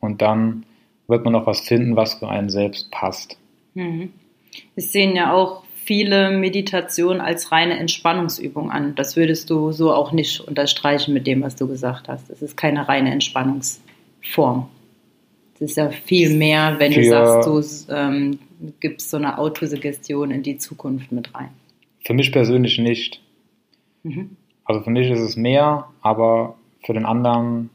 und 0.00 0.22
dann 0.22 0.64
wird 1.08 1.24
man 1.24 1.34
auch 1.34 1.46
was 1.46 1.60
finden, 1.60 1.96
was 1.96 2.14
für 2.14 2.28
einen 2.28 2.50
selbst 2.50 2.90
passt. 2.90 3.36
Mhm. 3.74 4.12
Wir 4.74 4.82
sehen 4.82 5.16
ja 5.16 5.32
auch 5.32 5.64
viele 5.84 6.30
Meditationen 6.30 7.20
als 7.20 7.50
reine 7.50 7.78
Entspannungsübung 7.78 8.70
an. 8.70 8.94
Das 8.94 9.16
würdest 9.16 9.50
du 9.50 9.72
so 9.72 9.92
auch 9.92 10.12
nicht 10.12 10.40
unterstreichen 10.40 11.12
mit 11.12 11.26
dem, 11.26 11.42
was 11.42 11.56
du 11.56 11.66
gesagt 11.66 12.08
hast. 12.08 12.30
Es 12.30 12.42
ist 12.42 12.56
keine 12.56 12.88
reine 12.88 13.10
Entspannungsform. 13.10 14.68
Es 15.54 15.60
ist 15.60 15.76
ja 15.76 15.90
viel 15.90 16.36
mehr, 16.36 16.76
wenn 16.78 16.92
du 16.92 17.04
sagst, 17.04 17.48
du 17.48 17.94
ähm, 17.94 18.38
gibst 18.80 19.10
so 19.10 19.16
eine 19.16 19.38
Autosuggestion 19.38 20.30
in 20.30 20.42
die 20.42 20.56
Zukunft 20.56 21.12
mit 21.12 21.34
rein. 21.34 21.50
Für 22.04 22.14
mich 22.14 22.32
persönlich 22.32 22.78
nicht. 22.78 23.20
Mhm. 24.02 24.36
Also 24.64 24.82
für 24.82 24.90
mich 24.90 25.10
ist 25.10 25.20
es 25.20 25.36
mehr, 25.36 25.88
aber 26.00 26.56
für 26.84 26.94
den 26.94 27.04
anderen 27.04 27.70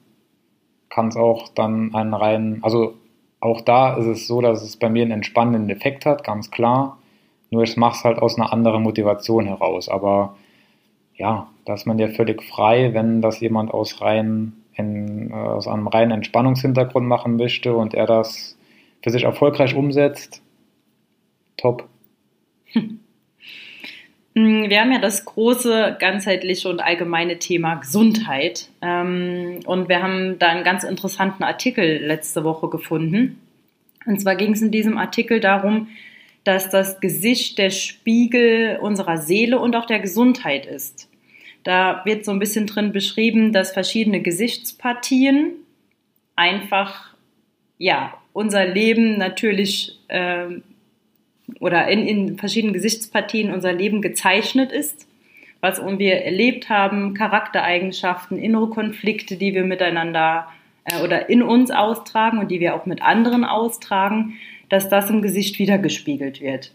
kann 0.89 1.09
es 1.09 1.15
auch 1.15 1.49
dann 1.49 1.93
einen 1.93 2.13
reinen, 2.13 2.63
also 2.63 2.95
auch 3.39 3.61
da 3.61 3.95
ist 3.95 4.05
es 4.05 4.27
so, 4.27 4.41
dass 4.41 4.63
es 4.63 4.77
bei 4.77 4.89
mir 4.89 5.03
einen 5.03 5.11
entspannenden 5.11 5.69
Effekt 5.69 6.05
hat, 6.05 6.23
ganz 6.23 6.51
klar. 6.51 6.97
Nur 7.49 7.63
ich 7.63 7.77
mache 7.77 7.95
es 7.97 8.03
halt 8.03 8.19
aus 8.19 8.37
einer 8.37 8.51
anderen 8.51 8.83
Motivation 8.83 9.45
heraus. 9.45 9.89
Aber 9.89 10.35
ja, 11.15 11.49
da 11.65 11.73
ist 11.73 11.85
man 11.85 11.99
ja 11.99 12.07
völlig 12.09 12.43
frei, 12.43 12.93
wenn 12.93 13.21
das 13.21 13.39
jemand 13.39 13.71
aus, 13.73 14.01
rein, 14.01 14.53
in, 14.73 15.31
äh, 15.31 15.33
aus 15.33 15.67
einem 15.67 15.87
reinen 15.87 16.11
Entspannungshintergrund 16.11 17.07
machen 17.07 17.37
möchte 17.37 17.75
und 17.75 17.93
er 17.93 18.05
das 18.05 18.57
für 19.01 19.09
sich 19.11 19.23
erfolgreich 19.23 19.75
umsetzt. 19.75 20.41
Top. 21.57 21.87
Mm, 22.73 22.79
wir 24.45 24.81
haben 24.81 24.91
ja 24.91 24.99
das 24.99 25.25
große, 25.25 25.97
ganzheitliche 25.99 26.69
und 26.69 26.79
allgemeine 26.79 27.39
Thema 27.39 27.75
Gesundheit. 27.75 28.69
Ähm, 28.81 29.59
und 29.65 29.89
wir 29.89 30.03
haben 30.03 30.37
da 30.39 30.49
einen 30.49 30.63
ganz 30.63 30.83
interessanten 30.83 31.43
Artikel 31.43 32.05
letzte 32.05 32.43
Woche 32.43 32.69
gefunden. 32.69 33.41
Und 34.05 34.19
zwar 34.21 34.35
ging 34.35 34.53
es 34.53 34.61
in 34.61 34.71
diesem 34.71 34.97
Artikel 34.97 35.39
darum, 35.39 35.89
dass 36.43 36.69
das 36.69 37.01
Gesicht 37.01 37.57
der 37.57 37.71
Spiegel 37.71 38.77
unserer 38.81 39.17
Seele 39.17 39.59
und 39.59 39.75
auch 39.75 39.85
der 39.85 39.99
Gesundheit 39.99 40.65
ist. 40.65 41.09
Da 41.63 42.03
wird 42.05 42.23
so 42.23 42.31
ein 42.31 42.39
bisschen 42.39 42.67
drin 42.67 42.93
beschrieben, 42.93 43.51
dass 43.51 43.73
verschiedene 43.73 44.21
Gesichtspartien 44.21 45.51
einfach, 46.37 47.13
ja, 47.77 48.13
unser 48.31 48.65
Leben 48.65 49.17
natürlich 49.17 49.99
äh, 50.07 50.45
oder 51.59 51.87
in, 51.87 52.07
in 52.07 52.37
verschiedenen 52.37 52.73
Gesichtspartien 52.73 53.53
unser 53.53 53.73
Leben 53.73 54.01
gezeichnet 54.01 54.71
ist, 54.71 55.07
was 55.61 55.81
wir 55.81 56.21
erlebt 56.21 56.69
haben, 56.69 57.13
Charaktereigenschaften, 57.13 58.37
innere 58.37 58.69
Konflikte, 58.69 59.37
die 59.37 59.53
wir 59.53 59.63
miteinander 59.63 60.47
äh, 60.85 61.01
oder 61.03 61.29
in 61.29 61.41
uns 61.41 61.71
austragen 61.71 62.39
und 62.39 62.51
die 62.51 62.59
wir 62.59 62.75
auch 62.75 62.85
mit 62.85 63.01
anderen 63.01 63.43
austragen 63.43 64.35
dass 64.69 64.89
das 64.89 65.09
im 65.09 65.21
Gesicht 65.21 65.59
wiedergespiegelt 65.59 66.41
wird. 66.41 66.71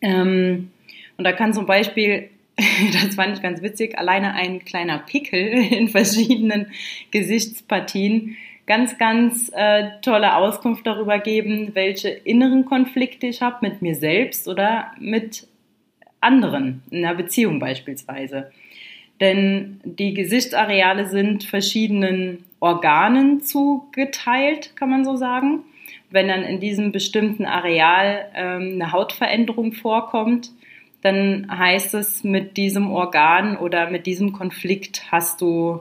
Ähm, 0.00 0.70
und 1.16 1.24
da 1.24 1.32
kann 1.32 1.52
zum 1.52 1.66
Beispiel, 1.66 2.30
das 2.92 3.14
fand 3.14 3.36
ich 3.36 3.42
ganz 3.42 3.62
witzig, 3.62 3.98
alleine 3.98 4.34
ein 4.34 4.64
kleiner 4.64 4.98
Pickel 4.98 5.38
in 5.72 5.88
verschiedenen 5.88 6.72
Gesichtspartien 7.10 8.36
ganz, 8.66 8.98
ganz 8.98 9.50
äh, 9.54 9.90
tolle 10.02 10.36
Auskunft 10.36 10.86
darüber 10.86 11.18
geben, 11.18 11.70
welche 11.74 12.08
inneren 12.08 12.64
Konflikte 12.64 13.26
ich 13.26 13.42
habe 13.42 13.58
mit 13.62 13.82
mir 13.82 13.94
selbst 13.94 14.48
oder 14.48 14.92
mit 14.98 15.46
anderen, 16.20 16.82
in 16.90 17.04
einer 17.04 17.14
Beziehung 17.14 17.58
beispielsweise. 17.58 18.50
Denn 19.20 19.80
die 19.84 20.14
Gesichtsareale 20.14 21.06
sind 21.06 21.44
verschiedenen 21.44 22.44
Organen 22.60 23.42
zugeteilt, 23.42 24.74
kann 24.76 24.90
man 24.90 25.04
so 25.04 25.16
sagen 25.16 25.64
wenn 26.14 26.28
dann 26.28 26.44
in 26.44 26.60
diesem 26.60 26.92
bestimmten 26.92 27.44
Areal 27.44 28.26
ähm, 28.36 28.74
eine 28.74 28.92
Hautveränderung 28.92 29.72
vorkommt, 29.72 30.52
dann 31.02 31.48
heißt 31.50 31.92
es, 31.94 32.22
mit 32.22 32.56
diesem 32.56 32.90
Organ 32.92 33.56
oder 33.56 33.90
mit 33.90 34.06
diesem 34.06 34.32
Konflikt 34.32 35.10
hast 35.10 35.40
du 35.40 35.80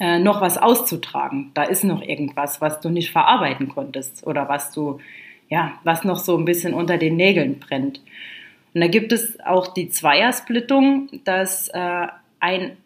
äh, 0.00 0.18
noch 0.18 0.40
was 0.40 0.58
auszutragen. 0.58 1.50
Da 1.54 1.64
ist 1.64 1.84
noch 1.84 2.02
irgendwas, 2.02 2.60
was 2.60 2.80
du 2.80 2.88
nicht 2.88 3.10
verarbeiten 3.10 3.68
konntest 3.68 4.26
oder 4.26 4.48
was 4.48 4.70
du, 4.70 5.00
ja, 5.48 5.72
was 5.84 6.04
noch 6.04 6.18
so 6.18 6.36
ein 6.36 6.44
bisschen 6.44 6.74
unter 6.74 6.98
den 6.98 7.16
Nägeln 7.16 7.58
brennt. 7.58 8.00
Und 8.74 8.80
da 8.80 8.86
gibt 8.86 9.12
es 9.12 9.40
auch 9.40 9.66
die 9.68 9.88
Zweiersplittung, 9.88 11.08
dass 11.24 11.68
äh, 11.68 12.06
ein 12.40 12.76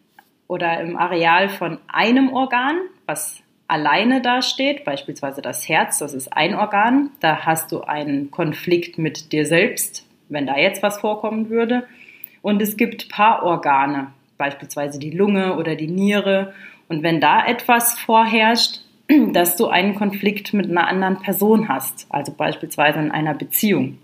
oder 0.48 0.80
im 0.80 0.96
Areal 0.96 1.48
von 1.48 1.78
einem 1.88 2.32
Organ, 2.32 2.76
was 3.06 3.42
alleine 3.68 4.20
dasteht, 4.20 4.84
beispielsweise 4.84 5.40
das 5.40 5.68
Herz, 5.68 5.98
das 5.98 6.12
ist 6.12 6.32
ein 6.32 6.54
Organ, 6.54 7.10
da 7.20 7.46
hast 7.46 7.72
du 7.72 7.80
einen 7.80 8.30
Konflikt 8.30 8.98
mit 8.98 9.32
dir 9.32 9.46
selbst, 9.46 10.06
wenn 10.28 10.46
da 10.46 10.58
jetzt 10.58 10.82
was 10.82 11.00
vorkommen 11.00 11.48
würde. 11.48 11.84
Und 12.42 12.60
es 12.60 12.76
gibt 12.76 13.08
Paarorgane, 13.08 14.08
beispielsweise 14.36 14.98
die 14.98 15.10
Lunge 15.10 15.56
oder 15.56 15.74
die 15.74 15.86
Niere. 15.86 16.52
Und 16.92 17.02
wenn 17.02 17.22
da 17.22 17.46
etwas 17.46 17.98
vorherrscht, 17.98 18.80
dass 19.32 19.56
du 19.56 19.68
einen 19.68 19.94
Konflikt 19.94 20.52
mit 20.52 20.68
einer 20.68 20.86
anderen 20.86 21.20
Person 21.20 21.66
hast, 21.68 22.06
also 22.10 22.32
beispielsweise 22.32 22.98
in 22.98 23.10
einer 23.10 23.32
Beziehung. 23.32 23.96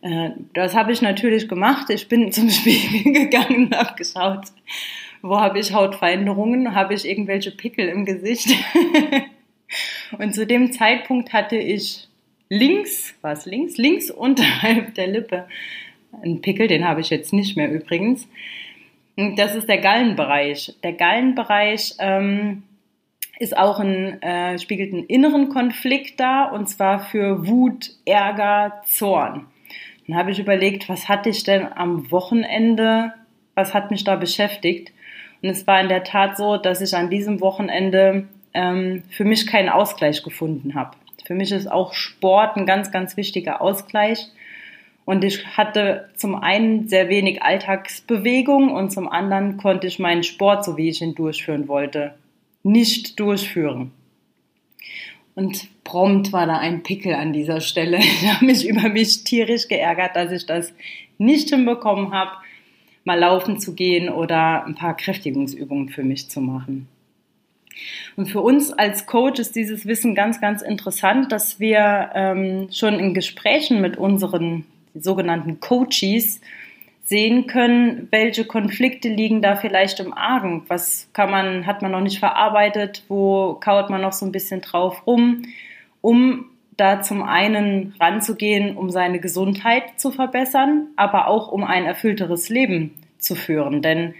Äh, 0.00 0.30
das 0.54 0.74
habe 0.74 0.92
ich 0.92 1.02
natürlich 1.02 1.50
gemacht. 1.50 1.90
Ich 1.90 2.08
bin 2.08 2.32
zum 2.32 2.48
Spiegel 2.48 3.12
gegangen 3.12 3.66
und 3.66 3.76
habe 3.76 3.96
geschaut, 3.96 4.46
wo 5.20 5.38
habe 5.38 5.58
ich 5.58 5.74
Hautveränderungen, 5.74 6.74
habe 6.74 6.94
ich 6.94 7.06
irgendwelche 7.06 7.50
Pickel 7.50 7.86
im 7.88 8.06
Gesicht. 8.06 8.48
und 10.18 10.34
zu 10.34 10.46
dem 10.46 10.72
Zeitpunkt 10.72 11.34
hatte 11.34 11.58
ich 11.58 12.08
links, 12.48 13.14
was 13.20 13.44
links, 13.44 13.76
links 13.76 14.10
unterhalb 14.10 14.94
der 14.94 15.08
Lippe 15.08 15.46
einen 16.22 16.40
Pickel, 16.40 16.66
den 16.66 16.88
habe 16.88 17.02
ich 17.02 17.10
jetzt 17.10 17.34
nicht 17.34 17.58
mehr 17.58 17.70
übrigens. 17.70 18.26
Das 19.16 19.54
ist 19.54 19.68
der 19.68 19.78
Gallenbereich. 19.78 20.74
Der 20.82 20.94
Gallenbereich 20.94 21.94
ähm, 21.98 22.62
ist 23.38 23.56
auch 23.56 23.78
ein, 23.80 24.22
äh, 24.22 24.58
spiegelt 24.58 24.92
einen 24.92 25.04
inneren 25.04 25.48
Konflikt 25.48 26.18
da 26.18 26.44
und 26.44 26.68
zwar 26.68 27.00
für 27.00 27.46
Wut, 27.46 27.90
Ärger, 28.06 28.82
Zorn. 28.86 29.46
Dann 30.06 30.16
habe 30.16 30.30
ich 30.30 30.38
überlegt, 30.38 30.88
was 30.88 31.08
hatte 31.08 31.28
ich 31.28 31.44
denn 31.44 31.66
am 31.72 32.10
Wochenende, 32.10 33.12
was 33.54 33.74
hat 33.74 33.90
mich 33.90 34.04
da 34.04 34.16
beschäftigt? 34.16 34.92
Und 35.42 35.50
es 35.50 35.66
war 35.66 35.80
in 35.80 35.88
der 35.88 36.04
Tat 36.04 36.36
so, 36.36 36.56
dass 36.56 36.80
ich 36.80 36.94
an 36.94 37.10
diesem 37.10 37.40
Wochenende 37.40 38.28
ähm, 38.54 39.02
für 39.10 39.24
mich 39.24 39.46
keinen 39.46 39.68
Ausgleich 39.68 40.22
gefunden 40.22 40.74
habe. 40.74 40.96
Für 41.24 41.34
mich 41.34 41.52
ist 41.52 41.70
auch 41.70 41.94
Sport 41.94 42.56
ein 42.56 42.66
ganz, 42.66 42.90
ganz 42.90 43.16
wichtiger 43.16 43.60
Ausgleich. 43.60 44.28
Und 45.04 45.24
ich 45.24 45.46
hatte 45.56 46.10
zum 46.16 46.36
einen 46.36 46.88
sehr 46.88 47.08
wenig 47.08 47.42
Alltagsbewegung 47.42 48.70
und 48.70 48.90
zum 48.90 49.08
anderen 49.08 49.56
konnte 49.56 49.86
ich 49.86 49.98
meinen 49.98 50.22
Sport, 50.22 50.64
so 50.64 50.76
wie 50.76 50.88
ich 50.88 51.02
ihn 51.02 51.14
durchführen 51.14 51.66
wollte, 51.66 52.14
nicht 52.62 53.18
durchführen. 53.18 53.90
Und 55.34 55.68
prompt 55.82 56.32
war 56.32 56.46
da 56.46 56.58
ein 56.58 56.82
Pickel 56.82 57.14
an 57.14 57.32
dieser 57.32 57.60
Stelle. 57.60 57.98
Ich 58.22 58.26
habe 58.32 58.44
mich 58.44 58.68
über 58.68 58.88
mich 58.88 59.24
tierisch 59.24 59.66
geärgert, 59.66 60.14
dass 60.14 60.30
ich 60.30 60.46
das 60.46 60.72
nicht 61.18 61.50
hinbekommen 61.50 62.12
habe, 62.12 62.30
mal 63.04 63.18
laufen 63.18 63.58
zu 63.58 63.74
gehen 63.74 64.08
oder 64.08 64.64
ein 64.64 64.76
paar 64.76 64.96
Kräftigungsübungen 64.96 65.88
für 65.88 66.04
mich 66.04 66.28
zu 66.30 66.40
machen. 66.40 66.86
Und 68.16 68.26
für 68.26 68.42
uns 68.42 68.72
als 68.72 69.06
Coach 69.06 69.40
ist 69.40 69.56
dieses 69.56 69.86
Wissen 69.86 70.14
ganz, 70.14 70.40
ganz 70.40 70.62
interessant, 70.62 71.32
dass 71.32 71.58
wir 71.58 72.10
ähm, 72.14 72.68
schon 72.70 72.98
in 72.98 73.14
Gesprächen 73.14 73.80
mit 73.80 73.96
unseren 73.96 74.66
sogenannten 74.94 75.60
Coaches 75.60 76.40
sehen 77.04 77.46
können, 77.46 78.08
welche 78.10 78.44
Konflikte 78.44 79.08
liegen 79.08 79.42
da 79.42 79.56
vielleicht 79.56 80.00
im 80.00 80.14
Argen. 80.14 80.62
Was 80.68 81.08
kann 81.12 81.30
man, 81.30 81.66
hat 81.66 81.82
man 81.82 81.92
noch 81.92 82.00
nicht 82.00 82.18
verarbeitet, 82.18 83.04
wo 83.08 83.54
kaut 83.54 83.90
man 83.90 84.00
noch 84.00 84.12
so 84.12 84.24
ein 84.24 84.32
bisschen 84.32 84.60
drauf 84.60 85.06
rum, 85.06 85.42
um 86.00 86.46
da 86.76 87.02
zum 87.02 87.22
einen 87.22 87.94
ranzugehen, 88.00 88.76
um 88.76 88.90
seine 88.90 89.20
Gesundheit 89.20 90.00
zu 90.00 90.10
verbessern, 90.10 90.88
aber 90.96 91.28
auch 91.28 91.52
um 91.52 91.64
ein 91.64 91.84
erfüllteres 91.84 92.48
Leben 92.48 92.94
zu 93.18 93.34
führen. 93.34 93.82
Denn 93.82 94.14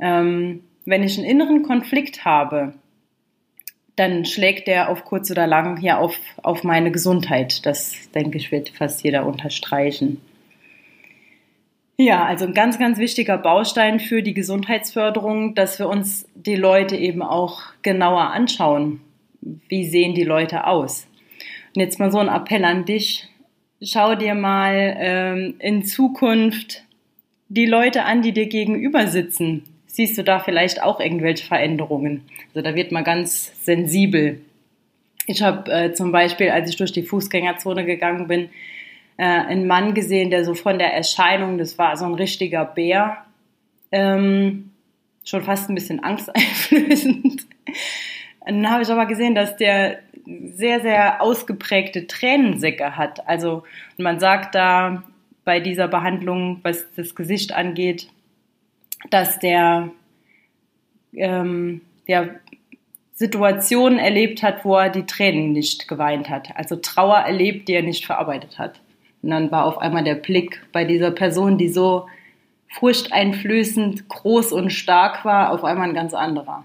ähm, 0.00 0.64
wenn 0.84 1.04
ich 1.04 1.18
einen 1.18 1.28
inneren 1.28 1.62
Konflikt 1.62 2.24
habe, 2.24 2.74
dann 3.96 4.24
schlägt 4.24 4.68
der 4.68 4.88
auf 4.88 5.04
kurz 5.04 5.30
oder 5.30 5.46
lang 5.46 5.78
hier 5.78 5.98
auf, 5.98 6.18
auf 6.42 6.64
meine 6.64 6.90
Gesundheit. 6.90 7.66
Das, 7.66 7.94
denke 8.14 8.38
ich, 8.38 8.50
wird 8.50 8.70
fast 8.70 9.02
jeder 9.04 9.26
unterstreichen. 9.26 10.20
Ja, 11.98 12.24
also 12.24 12.46
ein 12.46 12.54
ganz, 12.54 12.78
ganz 12.78 12.98
wichtiger 12.98 13.38
Baustein 13.38 14.00
für 14.00 14.22
die 14.22 14.34
Gesundheitsförderung, 14.34 15.54
dass 15.54 15.78
wir 15.78 15.88
uns 15.88 16.26
die 16.34 16.56
Leute 16.56 16.96
eben 16.96 17.22
auch 17.22 17.62
genauer 17.82 18.30
anschauen. 18.30 19.00
Wie 19.40 19.84
sehen 19.84 20.14
die 20.14 20.24
Leute 20.24 20.66
aus? 20.66 21.06
Und 21.74 21.80
jetzt 21.80 21.98
mal 21.98 22.10
so 22.10 22.18
ein 22.18 22.28
Appell 22.28 22.64
an 22.64 22.86
dich. 22.86 23.28
Schau 23.82 24.14
dir 24.14 24.34
mal 24.34 24.96
ähm, 24.98 25.54
in 25.58 25.84
Zukunft 25.84 26.84
die 27.48 27.66
Leute 27.66 28.04
an, 28.04 28.22
die 28.22 28.32
dir 28.32 28.46
gegenüber 28.46 29.06
sitzen. 29.06 29.64
Siehst 29.92 30.16
du 30.16 30.24
da 30.24 30.38
vielleicht 30.38 30.82
auch 30.82 31.00
irgendwelche 31.00 31.44
Veränderungen? 31.44 32.22
Also 32.48 32.62
da 32.66 32.74
wird 32.74 32.92
man 32.92 33.04
ganz 33.04 33.52
sensibel. 33.62 34.40
Ich 35.26 35.42
habe 35.42 35.70
äh, 35.70 35.92
zum 35.92 36.12
Beispiel, 36.12 36.48
als 36.48 36.70
ich 36.70 36.76
durch 36.76 36.92
die 36.92 37.02
Fußgängerzone 37.02 37.84
gegangen 37.84 38.26
bin, 38.26 38.48
äh, 39.18 39.24
einen 39.24 39.66
Mann 39.66 39.92
gesehen, 39.92 40.30
der 40.30 40.46
so 40.46 40.54
von 40.54 40.78
der 40.78 40.94
Erscheinung, 40.94 41.58
das 41.58 41.76
war 41.76 41.98
so 41.98 42.06
ein 42.06 42.14
richtiger 42.14 42.64
Bär, 42.64 43.18
ähm, 43.92 44.70
schon 45.24 45.42
fast 45.42 45.68
ein 45.68 45.74
bisschen 45.74 46.02
angsteinflößend. 46.02 47.46
Dann 48.46 48.70
habe 48.70 48.84
ich 48.84 48.88
aber 48.88 49.04
gesehen, 49.04 49.34
dass 49.34 49.58
der 49.58 49.98
sehr, 50.54 50.80
sehr 50.80 51.20
ausgeprägte 51.20 52.06
Tränensäcke 52.06 52.96
hat. 52.96 53.28
Also 53.28 53.64
man 53.98 54.20
sagt 54.20 54.54
da 54.54 55.02
bei 55.44 55.60
dieser 55.60 55.86
Behandlung, 55.86 56.60
was 56.62 56.86
das 56.96 57.14
Gesicht 57.14 57.52
angeht, 57.52 58.08
dass 59.10 59.38
der 59.38 59.90
ähm, 61.14 61.82
ja, 62.06 62.28
Situationen 63.12 63.98
erlebt 63.98 64.42
hat, 64.42 64.64
wo 64.64 64.76
er 64.76 64.90
die 64.90 65.06
Tränen 65.06 65.52
nicht 65.52 65.86
geweint 65.88 66.28
hat. 66.28 66.56
Also 66.56 66.76
Trauer 66.76 67.18
erlebt, 67.18 67.68
die 67.68 67.74
er 67.74 67.82
nicht 67.82 68.06
verarbeitet 68.06 68.58
hat. 68.58 68.80
Und 69.22 69.30
dann 69.30 69.50
war 69.50 69.66
auf 69.66 69.78
einmal 69.78 70.02
der 70.02 70.16
Blick 70.16 70.62
bei 70.72 70.84
dieser 70.84 71.10
Person, 71.10 71.58
die 71.58 71.68
so 71.68 72.08
furchteinflößend 72.68 74.08
groß 74.08 74.52
und 74.52 74.70
stark 74.70 75.24
war, 75.24 75.52
auf 75.52 75.62
einmal 75.62 75.88
ein 75.88 75.94
ganz 75.94 76.14
anderer. 76.14 76.64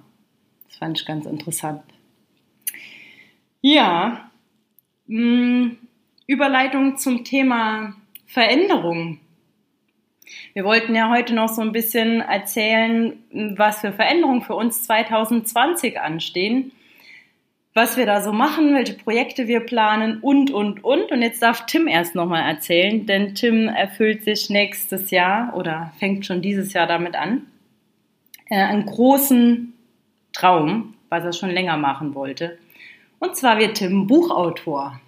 Das 0.65 0.78
fand 0.78 1.00
ich 1.00 1.06
ganz 1.06 1.26
interessant. 1.26 1.84
Ja, 3.62 4.30
mm, 5.08 5.71
Überleitung 6.26 6.97
zum 6.97 7.23
Thema 7.23 7.93
Veränderung. 8.26 9.19
Wir 10.53 10.63
wollten 10.63 10.95
ja 10.95 11.09
heute 11.09 11.33
noch 11.33 11.49
so 11.49 11.61
ein 11.61 11.71
bisschen 11.71 12.21
erzählen, 12.21 13.13
was 13.31 13.81
für 13.81 13.91
Veränderungen 13.91 14.41
für 14.41 14.55
uns 14.55 14.83
2020 14.83 15.99
anstehen, 15.99 16.71
was 17.73 17.95
wir 17.95 18.05
da 18.05 18.21
so 18.21 18.31
machen, 18.31 18.73
welche 18.73 18.93
Projekte 18.93 19.47
wir 19.47 19.59
planen 19.59 20.19
und, 20.21 20.49
und, 20.51 20.83
und. 20.83 21.11
Und 21.11 21.21
jetzt 21.21 21.41
darf 21.41 21.65
Tim 21.67 21.87
erst 21.87 22.15
nochmal 22.15 22.49
erzählen, 22.49 23.05
denn 23.05 23.35
Tim 23.35 23.67
erfüllt 23.67 24.23
sich 24.23 24.49
nächstes 24.49 25.11
Jahr 25.11 25.55
oder 25.55 25.93
fängt 25.99 26.25
schon 26.25 26.41
dieses 26.41 26.73
Jahr 26.73 26.87
damit 26.87 27.15
an, 27.15 27.45
äh, 28.49 28.55
einen 28.55 28.85
großen 28.85 29.73
Traum, 30.33 30.95
was 31.09 31.23
er 31.23 31.33
schon 31.33 31.51
länger 31.51 31.77
machen 31.77 32.15
wollte. 32.15 32.57
Und 33.19 33.35
zwar 33.35 33.59
wird 33.59 33.77
Tim 33.77 34.07
Buchautor. 34.07 34.99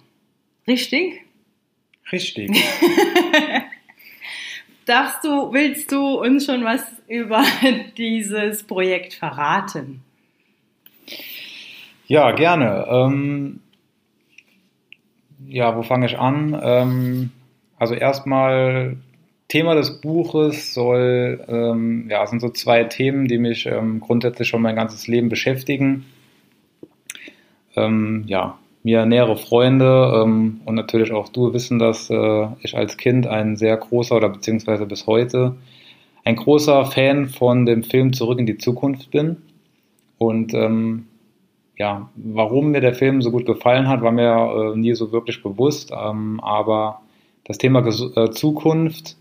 Richtig? 0.66 1.22
Richtig. 2.12 2.50
Darfst 4.90 5.22
du, 5.22 5.52
willst 5.52 5.92
du 5.92 6.20
uns 6.20 6.46
schon 6.46 6.64
was 6.64 6.82
über 7.06 7.44
dieses 7.96 8.64
Projekt 8.64 9.14
verraten? 9.14 10.02
Ja, 12.08 12.32
gerne. 12.32 12.88
Ähm, 12.90 13.60
ja, 15.46 15.76
wo 15.76 15.84
fange 15.84 16.06
ich 16.06 16.18
an? 16.18 16.60
Ähm, 16.60 17.30
also 17.78 17.94
erstmal 17.94 18.96
Thema 19.46 19.76
des 19.76 20.00
Buches 20.00 20.74
soll, 20.74 21.44
ähm, 21.46 22.08
ja, 22.10 22.26
sind 22.26 22.40
so 22.40 22.48
zwei 22.48 22.82
Themen, 22.82 23.28
die 23.28 23.38
mich 23.38 23.66
ähm, 23.66 24.00
grundsätzlich 24.00 24.48
schon 24.48 24.60
mein 24.60 24.74
ganzes 24.74 25.06
Leben 25.06 25.28
beschäftigen. 25.28 26.04
Ähm, 27.76 28.24
ja, 28.26 28.58
mir 28.82 29.04
nähere 29.06 29.36
Freunde 29.36 30.22
ähm, 30.22 30.60
und 30.64 30.74
natürlich 30.74 31.12
auch 31.12 31.28
du 31.28 31.52
wissen, 31.52 31.78
dass 31.78 32.08
äh, 32.10 32.46
ich 32.62 32.76
als 32.76 32.96
Kind 32.96 33.26
ein 33.26 33.56
sehr 33.56 33.76
großer 33.76 34.16
oder 34.16 34.28
beziehungsweise 34.28 34.86
bis 34.86 35.06
heute 35.06 35.56
ein 36.24 36.36
großer 36.36 36.86
Fan 36.86 37.28
von 37.28 37.66
dem 37.66 37.82
Film 37.82 38.12
Zurück 38.12 38.38
in 38.38 38.46
die 38.46 38.58
Zukunft 38.58 39.10
bin. 39.10 39.38
Und 40.18 40.54
ähm, 40.54 41.06
ja, 41.76 42.10
warum 42.14 42.72
mir 42.72 42.80
der 42.80 42.94
Film 42.94 43.22
so 43.22 43.30
gut 43.30 43.46
gefallen 43.46 43.88
hat, 43.88 44.02
war 44.02 44.12
mir 44.12 44.72
äh, 44.74 44.76
nie 44.76 44.94
so 44.94 45.12
wirklich 45.12 45.42
bewusst. 45.42 45.92
Ähm, 45.92 46.40
aber 46.40 47.00
das 47.44 47.58
Thema 47.58 47.80
Ges 47.80 48.02
äh, 48.16 48.30
Zukunft, 48.30 49.16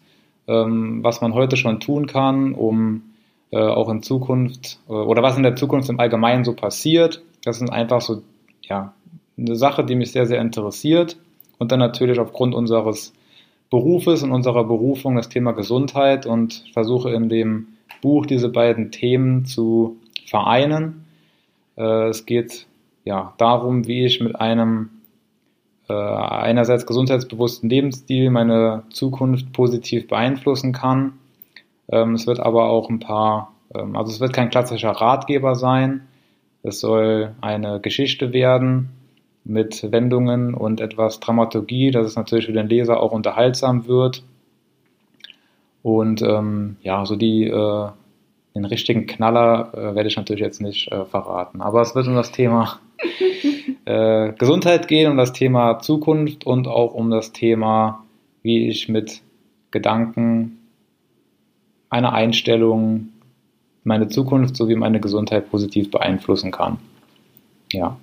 ähm, 0.48 1.04
was 1.04 1.22
man 1.22 1.34
heute 1.34 1.58
schon 1.58 1.80
tun 1.80 2.06
kann, 2.06 2.54
um 2.54 3.04
äh, 3.52 3.58
auch 3.58 3.90
in 3.90 4.04
Zukunft 4.04 4.80
äh, 4.90 4.92
oder 4.92 5.24
was 5.24 5.38
in 5.38 5.44
der 5.44 5.56
Zukunft 5.56 5.90
im 5.90 6.00
Allgemeinen 6.00 6.44
so 6.44 6.54
passiert, 6.54 7.24
das 7.44 7.60
sind 7.60 7.72
einfach 7.72 8.02
so 8.02 8.22
ja, 8.62 8.94
eine 9.40 9.56
Sache, 9.56 9.84
die 9.84 9.96
mich 9.96 10.12
sehr, 10.12 10.26
sehr 10.26 10.42
interessiert. 10.42 11.18
Und 11.58 11.72
dann 11.72 11.80
natürlich 11.80 12.20
aufgrund 12.20 12.56
unseres 12.56 13.14
Berufes 13.70 14.24
und 14.24 14.32
unserer 14.32 14.64
Berufung 14.64 15.16
das 15.16 15.30
Thema 15.30 15.52
Gesundheit 15.52 16.26
und 16.26 16.66
versuche 16.74 17.12
in 17.12 17.30
dem 17.30 17.68
Buch 18.02 18.26
diese 18.26 18.50
beiden 18.50 18.92
Themen 18.92 19.46
zu 19.46 19.98
vereinen. 20.26 21.06
Äh, 21.78 22.08
es 22.08 22.26
geht 22.26 22.68
ja 23.06 23.34
darum, 23.38 23.88
wie 23.88 24.06
ich 24.06 24.22
mit 24.22 24.40
einem 24.40 24.90
äh, 25.90 25.94
einerseits 25.94 26.86
gesundheitsbewussten 26.86 27.70
Lebensstil 27.70 28.30
meine 28.30 28.84
Zukunft 28.92 29.52
positiv 29.54 30.08
beeinflussen 30.08 30.72
kann. 30.72 31.14
Ähm, 31.92 32.14
es 32.14 32.28
wird 32.28 32.40
aber 32.40 32.70
auch 32.70 32.90
ein 32.90 33.00
paar, 33.00 33.54
ähm, 33.76 33.96
also 33.96 34.12
es 34.12 34.20
wird 34.20 34.34
kein 34.34 34.50
klassischer 34.50 34.92
Ratgeber 34.92 35.56
sein. 35.56 36.08
Es 36.64 36.80
soll 36.80 37.36
eine 37.42 37.80
Geschichte 37.80 38.34
werden, 38.34 38.90
mit 39.44 39.92
Wendungen 39.92 40.54
und 40.54 40.82
etwas 40.82 41.20
Dramaturgie, 41.20 41.92
dass 41.92 42.06
es 42.06 42.16
natürlich 42.16 42.46
für 42.46 42.54
den 42.54 42.68
Leser 42.68 43.00
auch 43.02 43.12
unterhaltsam 43.12 43.88
wird. 43.88 44.24
Und 45.82 46.22
ähm, 46.22 46.76
ja, 46.82 47.06
so 47.06 47.16
die 47.16 47.46
äh, 47.46 47.88
den 48.56 48.66
richtigen 48.66 49.06
Knaller 49.06 49.72
äh, 49.74 49.96
werde 49.96 50.08
ich 50.08 50.18
natürlich 50.18 50.42
jetzt 50.42 50.62
nicht 50.62 50.92
äh, 50.92 51.06
verraten. 51.06 51.62
Aber 51.62 51.82
es 51.82 51.96
wird 51.96 52.08
um 52.08 52.16
das 52.16 52.32
Thema 52.32 52.80
äh, 53.86 54.34
Gesundheit 54.34 54.88
gehen, 54.88 55.12
um 55.12 55.18
das 55.18 55.34
Thema 55.34 55.80
Zukunft 55.80 56.46
und 56.46 56.68
auch 56.68 56.94
um 56.94 57.10
das 57.10 57.32
Thema, 57.32 58.04
wie 58.42 58.68
ich 58.68 58.90
mit 58.90 59.22
Gedanken, 59.72 60.58
einer 61.90 62.14
Einstellung 62.14 63.10
meine 63.84 64.08
Zukunft 64.08 64.56
sowie 64.56 64.76
meine 64.76 65.00
Gesundheit 65.00 65.50
positiv 65.50 65.90
beeinflussen 65.90 66.52
kann. 66.52 66.78
Ja. 67.72 67.98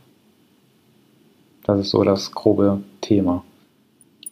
Das 1.67 1.81
ist 1.81 1.91
so 1.91 2.05
das 2.05 2.33
grobe 2.33 2.83
Thema. 3.01 3.45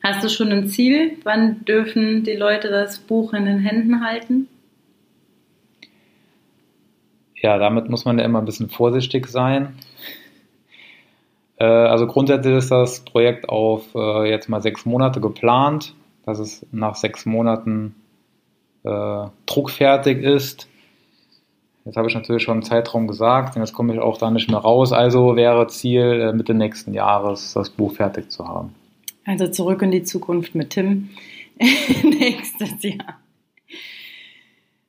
Hast 0.02 0.22
du 0.22 0.28
schon 0.28 0.52
ein 0.52 0.68
Ziel? 0.68 1.18
Wann 1.24 1.64
dürfen 1.64 2.24
die 2.24 2.36
Leute 2.36 2.68
das 2.68 2.98
Buch 2.98 3.32
in 3.32 3.46
den 3.46 3.58
Händen 3.58 4.04
halten? 4.04 4.48
Ja, 7.34 7.58
damit 7.58 7.88
muss 7.90 8.04
man 8.04 8.18
ja 8.18 8.24
immer 8.24 8.38
ein 8.40 8.44
bisschen 8.44 8.68
vorsichtig 8.70 9.26
sein. 9.26 9.74
Äh, 11.56 11.64
also 11.64 12.06
grundsätzlich 12.06 12.54
ist 12.54 12.70
das 12.70 13.04
Projekt 13.04 13.48
auf 13.48 13.94
äh, 13.94 14.30
jetzt 14.30 14.48
mal 14.48 14.62
sechs 14.62 14.86
Monate 14.86 15.20
geplant. 15.20 15.94
dass 16.26 16.38
es 16.38 16.66
nach 16.72 16.94
sechs 16.94 17.26
Monaten 17.26 17.94
äh, 18.84 19.26
druckfertig 19.46 20.22
ist. 20.22 20.68
Jetzt 21.84 21.96
habe 21.96 22.08
ich 22.08 22.14
natürlich 22.14 22.42
schon 22.42 22.54
einen 22.54 22.62
Zeitraum 22.62 23.06
gesagt 23.06 23.56
und 23.56 23.62
jetzt 23.62 23.74
komme 23.74 23.92
ich 23.92 24.00
auch 24.00 24.16
da 24.16 24.30
nicht 24.30 24.50
mehr 24.50 24.60
raus. 24.60 24.92
Also 24.92 25.36
wäre 25.36 25.66
Ziel, 25.66 26.20
äh, 26.20 26.32
Mitte 26.32 26.54
nächsten 26.54 26.94
Jahres 26.94 27.52
das 27.52 27.68
Buch 27.68 27.94
fertig 27.94 28.30
zu 28.30 28.48
haben. 28.48 28.74
Also 29.26 29.48
zurück 29.48 29.82
in 29.82 29.90
die 29.90 30.02
Zukunft 30.02 30.54
mit 30.54 30.70
Tim 30.70 31.10
nächstes 32.02 32.82
Jahr. 32.82 33.20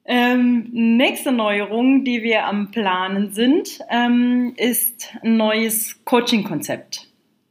Ähm, 0.08 0.69
nächste 0.71 1.31
Neuerung, 1.31 2.03
die 2.03 2.21
wir 2.21 2.45
am 2.45 2.69
Planen 2.71 3.31
sind, 3.31 3.79
ähm, 3.89 4.53
ist 4.55 5.15
ein 5.23 5.36
neues 5.36 6.05
Coaching-Konzept. 6.05 7.08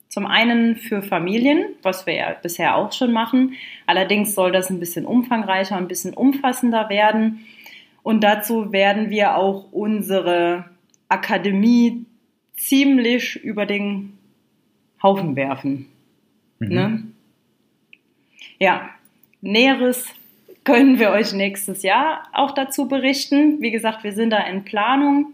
Zum 0.09 0.26
einen 0.26 0.76
für 0.76 1.02
Familien, 1.02 1.64
was 1.83 2.07
wir 2.07 2.14
ja 2.14 2.37
bisher 2.40 2.76
auch 2.76 2.92
schon 2.92 3.12
machen. 3.12 3.54
Allerdings 3.87 4.37
soll 4.37 4.52
das 4.52 4.70
ein 4.70 4.78
bisschen 4.78 5.04
umfangreicher, 5.04 5.76
ein 5.76 5.88
bisschen 5.88 6.14
umfassender 6.14 6.88
werden. 6.88 7.44
Und 8.05 8.23
dazu 8.23 8.71
werden 8.71 9.09
wir 9.09 9.35
auch 9.35 9.73
unsere 9.73 10.67
Akademie 11.09 12.05
ziemlich 12.53 13.43
über 13.43 13.64
den 13.64 14.19
Haufen 15.03 15.35
werfen. 15.37 15.88
Mhm. 16.59 16.69
Ne? 16.69 17.03
Ja, 18.61 18.90
Näheres 19.40 20.05
können 20.64 20.99
wir 20.99 21.11
euch 21.11 21.33
nächstes 21.33 21.83
Jahr 21.83 22.29
auch 22.35 22.53
dazu 22.53 22.88
berichten. 22.88 23.62
Wie 23.62 23.71
gesagt, 23.71 24.05
wir 24.05 24.12
sind 24.12 24.31
da 24.31 24.40
in 24.40 24.64
Planung. 24.64 25.33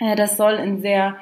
Äh, 0.00 0.16
das 0.16 0.36
soll 0.36 0.54
ein 0.54 0.80
sehr 0.80 1.16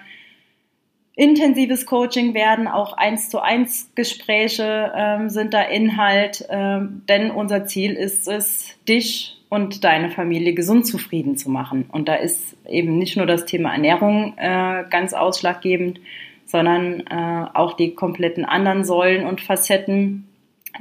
intensives 1.15 1.87
Coaching 1.87 2.35
werden, 2.35 2.69
auch 2.69 2.95
eins 2.95 3.29
zu 3.29 3.41
eins 3.41 3.91
Gespräche 3.95 4.93
ähm, 4.97 5.29
sind 5.29 5.53
da 5.53 5.63
Inhalt, 5.63 6.47
ähm, 6.49 7.03
denn 7.09 7.31
unser 7.31 7.67
Ziel 7.67 7.93
ist 7.93 8.29
es, 8.29 8.77
dich 8.89 9.37
und 9.49 9.85
deine 9.85 10.11
Familie 10.11 10.55
gesund 10.55 10.87
zufrieden 10.87 11.37
zu 11.37 11.51
machen. 11.51 11.85
Und 11.93 12.09
da 12.09 12.15
ist 12.15 12.57
eben 12.67 12.97
nicht 12.97 13.19
nur 13.19 13.27
das 13.27 13.45
Thema 13.45 13.73
Ernährung 13.73 14.35
äh, 14.39 14.85
ganz 14.89 15.13
ausschlaggebend, 15.13 16.01
sondern 16.47 17.01
äh, 17.01 17.47
auch 17.53 17.75
die 17.75 17.95
kompletten 17.95 18.47
anderen 18.47 18.85
Säulen 18.85 19.27
und 19.27 19.43
Facetten, 19.43 20.27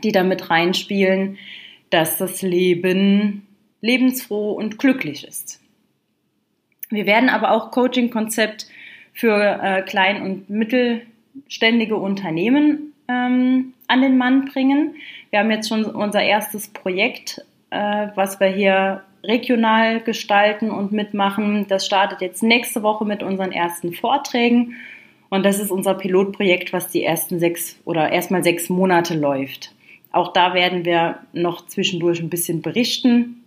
die 0.03 0.13
da 0.13 0.23
mit 0.23 0.49
reinspielen, 0.49 1.37
dass 1.89 2.17
das 2.17 2.41
Leben 2.41 3.45
lebensfroh 3.81 4.53
und 4.53 4.79
glücklich 4.79 5.27
ist. 5.27 5.59
Wir 6.89 7.05
werden 7.05 7.29
aber 7.29 7.51
auch 7.51 7.71
Coaching-Konzept 7.71 8.67
für 9.21 9.59
äh, 9.61 9.83
klein- 9.83 10.23
und 10.23 10.49
mittelständige 10.49 11.95
Unternehmen 11.95 12.93
ähm, 13.07 13.73
an 13.87 14.01
den 14.01 14.17
Mann 14.17 14.45
bringen. 14.45 14.95
Wir 15.29 15.39
haben 15.39 15.51
jetzt 15.51 15.69
schon 15.69 15.85
unser 15.85 16.23
erstes 16.23 16.69
Projekt, 16.69 17.45
äh, 17.69 18.07
was 18.15 18.39
wir 18.39 18.47
hier 18.47 19.03
regional 19.23 20.01
gestalten 20.01 20.71
und 20.71 20.91
mitmachen. 20.91 21.67
Das 21.69 21.85
startet 21.85 22.21
jetzt 22.21 22.41
nächste 22.41 22.81
Woche 22.81 23.05
mit 23.05 23.21
unseren 23.21 23.51
ersten 23.51 23.93
Vorträgen. 23.93 24.73
Und 25.29 25.45
das 25.45 25.59
ist 25.59 25.69
unser 25.69 25.93
Pilotprojekt, 25.93 26.73
was 26.73 26.87
die 26.87 27.03
ersten 27.03 27.39
sechs 27.39 27.79
oder 27.85 28.11
erstmal 28.11 28.43
sechs 28.43 28.69
Monate 28.69 29.13
läuft. 29.13 29.71
Auch 30.11 30.33
da 30.33 30.55
werden 30.55 30.83
wir 30.83 31.19
noch 31.31 31.67
zwischendurch 31.67 32.21
ein 32.21 32.31
bisschen 32.31 32.63
berichten. 32.63 33.43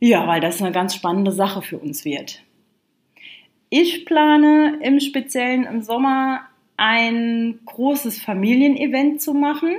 Ja, 0.00 0.26
weil 0.26 0.40
das 0.40 0.62
eine 0.62 0.72
ganz 0.72 0.94
spannende 0.94 1.30
Sache 1.30 1.60
für 1.60 1.76
uns 1.76 2.06
wird. 2.06 2.43
Ich 3.76 4.06
plane 4.06 4.78
im 4.82 5.00
Speziellen 5.00 5.64
im 5.64 5.82
Sommer 5.82 6.42
ein 6.76 7.58
großes 7.66 8.22
Familienevent 8.22 9.20
zu 9.20 9.34
machen. 9.34 9.74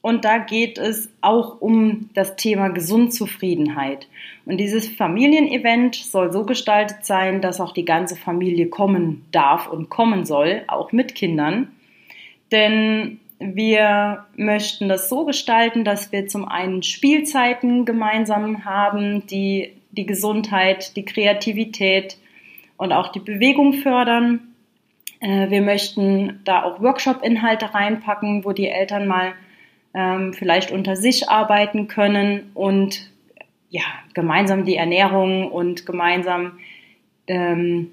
Und 0.00 0.24
da 0.24 0.38
geht 0.38 0.78
es 0.78 1.10
auch 1.20 1.60
um 1.60 2.08
das 2.14 2.36
Thema 2.36 2.70
Gesundzufriedenheit. 2.70 4.08
Und 4.46 4.56
dieses 4.56 4.88
Familienevent 4.88 5.94
soll 5.94 6.32
so 6.32 6.46
gestaltet 6.46 7.04
sein, 7.04 7.42
dass 7.42 7.60
auch 7.60 7.74
die 7.74 7.84
ganze 7.84 8.16
Familie 8.16 8.68
kommen 8.68 9.26
darf 9.30 9.68
und 9.68 9.90
kommen 9.90 10.24
soll, 10.24 10.62
auch 10.68 10.90
mit 10.92 11.14
Kindern. 11.14 11.70
Denn 12.50 13.20
wir 13.38 14.24
möchten 14.36 14.88
das 14.88 15.10
so 15.10 15.26
gestalten, 15.26 15.84
dass 15.84 16.12
wir 16.12 16.28
zum 16.28 16.48
einen 16.48 16.82
Spielzeiten 16.82 17.84
gemeinsam 17.84 18.64
haben, 18.64 19.26
die 19.26 19.74
die 19.90 20.06
Gesundheit, 20.06 20.96
die 20.96 21.04
Kreativität 21.04 22.16
und 22.82 22.92
auch 22.92 23.12
die 23.12 23.20
Bewegung 23.20 23.74
fördern. 23.74 24.40
Äh, 25.20 25.50
wir 25.50 25.62
möchten 25.62 26.40
da 26.44 26.64
auch 26.64 26.82
Workshop-Inhalte 26.82 27.72
reinpacken, 27.72 28.44
wo 28.44 28.50
die 28.50 28.66
Eltern 28.66 29.06
mal 29.06 29.34
ähm, 29.94 30.32
vielleicht 30.32 30.72
unter 30.72 30.96
sich 30.96 31.28
arbeiten 31.28 31.86
können 31.86 32.50
und 32.54 33.08
ja, 33.70 33.84
gemeinsam 34.14 34.64
die 34.64 34.74
Ernährung 34.74 35.52
und 35.52 35.86
gemeinsam 35.86 36.58
ähm, 37.28 37.92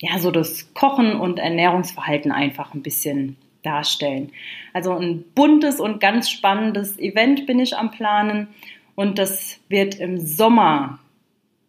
ja, 0.00 0.18
so 0.18 0.30
das 0.30 0.72
Kochen 0.72 1.14
und 1.14 1.38
Ernährungsverhalten 1.38 2.32
einfach 2.32 2.72
ein 2.72 2.82
bisschen 2.82 3.36
darstellen. 3.62 4.32
Also 4.72 4.94
ein 4.94 5.24
buntes 5.34 5.78
und 5.78 6.00
ganz 6.00 6.30
spannendes 6.30 6.98
Event 6.98 7.46
bin 7.46 7.58
ich 7.58 7.76
am 7.76 7.90
Planen 7.90 8.48
und 8.94 9.18
das 9.18 9.60
wird 9.68 10.00
im 10.00 10.18
Sommer 10.18 11.00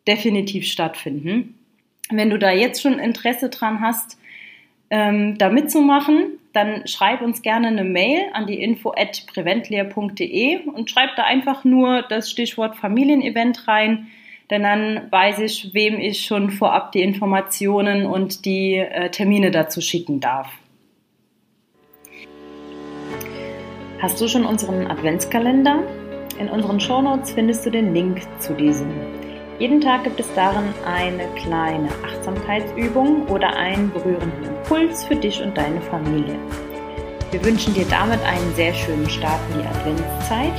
definitiv 0.07 0.65
stattfinden. 0.65 1.55
Wenn 2.15 2.29
du 2.29 2.37
da 2.37 2.51
jetzt 2.51 2.81
schon 2.81 2.99
Interesse 2.99 3.49
dran 3.49 3.81
hast, 3.81 4.19
ähm, 4.89 5.37
da 5.39 5.49
mitzumachen, 5.49 6.39
dann 6.53 6.87
schreib 6.87 7.21
uns 7.21 7.41
gerne 7.41 7.67
eine 7.67 7.83
Mail 7.83 8.25
an 8.33 8.45
die 8.45 8.61
info 8.61 8.93
at 8.95 9.25
preventlehr.de 9.25 10.67
und 10.67 10.91
schreib 10.91 11.15
da 11.15 11.23
einfach 11.23 11.63
nur 11.63 12.03
das 12.03 12.29
Stichwort 12.29 12.75
Familienevent 12.75 13.67
rein, 13.67 14.07
denn 14.51 14.61
dann 14.61 15.07
weiß 15.09 15.39
ich, 15.39 15.73
wem 15.73 15.99
ich 15.99 16.25
schon 16.25 16.51
vorab 16.51 16.91
die 16.91 17.01
Informationen 17.01 18.05
und 18.05 18.45
die 18.45 18.75
äh, 18.75 19.09
Termine 19.09 19.49
dazu 19.49 19.81
schicken 19.81 20.19
darf. 20.19 20.51
Hast 23.99 24.21
du 24.21 24.27
schon 24.27 24.45
unseren 24.45 24.85
Adventskalender? 24.85 25.81
In 26.37 26.49
unseren 26.49 26.79
Shownotes 26.79 27.31
findest 27.31 27.65
du 27.65 27.71
den 27.71 27.95
Link 27.95 28.21
zu 28.39 28.53
diesem. 28.53 29.22
Jeden 29.59 29.79
Tag 29.79 30.03
gibt 30.03 30.19
es 30.19 30.33
darin 30.33 30.73
eine 30.83 31.27
kleine 31.35 31.89
Achtsamkeitsübung 32.03 33.27
oder 33.27 33.55
einen 33.55 33.91
berührenden 33.91 34.43
Impuls 34.45 35.05
für 35.05 35.15
dich 35.15 35.41
und 35.41 35.55
deine 35.55 35.79
Familie. 35.79 36.39
Wir 37.31 37.45
wünschen 37.45 37.73
dir 37.73 37.85
damit 37.85 38.19
einen 38.23 38.53
sehr 38.55 38.73
schönen 38.73 39.07
Start 39.09 39.39
in 39.51 39.61
die 39.61 39.67
Adventszeit 39.67 40.53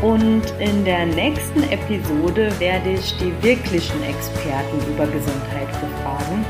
und 0.00 0.42
in 0.60 0.84
der 0.84 1.06
nächsten 1.06 1.64
Episode 1.64 2.52
werde 2.60 2.90
ich 2.90 3.16
die 3.18 3.32
wirklichen 3.42 4.02
Experten 4.04 4.78
über 4.92 5.06
Gesundheit 5.06 5.68
befragen, 5.80 6.44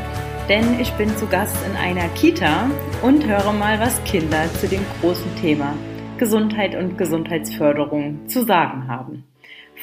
denn 0.49 0.79
ich 0.79 0.93
bin 0.93 1.17
zu 1.17 1.27
Gast 1.27 1.57
in 1.67 1.77
einer 1.77 2.09
Kita 2.11 2.69
und 3.03 3.27
höre 3.27 3.53
mal, 3.53 3.81
was 3.81 4.03
Kinder 4.05 4.53
zu 4.61 4.69
dem 4.69 4.85
großen 5.01 5.35
Thema 5.37 5.75
Gesundheit 6.19 6.75
und 6.75 6.99
Gesundheitsförderung 6.99 8.29
zu 8.29 8.45
sagen 8.45 8.87
haben. 8.87 9.25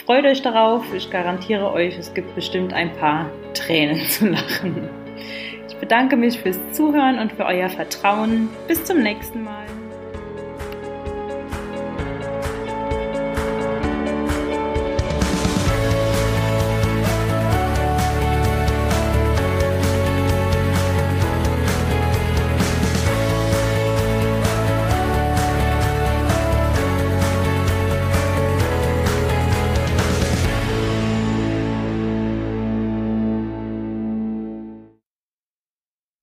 Freut 0.06 0.26
euch 0.26 0.42
darauf, 0.42 0.84
ich 0.94 1.10
garantiere 1.12 1.72
euch, 1.72 1.98
es 1.98 2.14
gibt 2.14 2.34
bestimmt 2.34 2.74
ein 2.74 2.92
paar 2.98 3.30
Tränen 3.54 4.06
zu 4.08 4.30
lachen. 4.30 4.90
Ich 5.68 5.76
bedanke 5.76 6.16
mich 6.16 6.40
fürs 6.40 6.60
Zuhören 6.72 7.20
und 7.20 7.34
für 7.34 7.46
euer 7.46 7.70
Vertrauen. 7.70 8.50
Bis 8.68 8.84
zum 8.84 9.02
nächsten 9.02 9.44
Mal. 9.44 9.81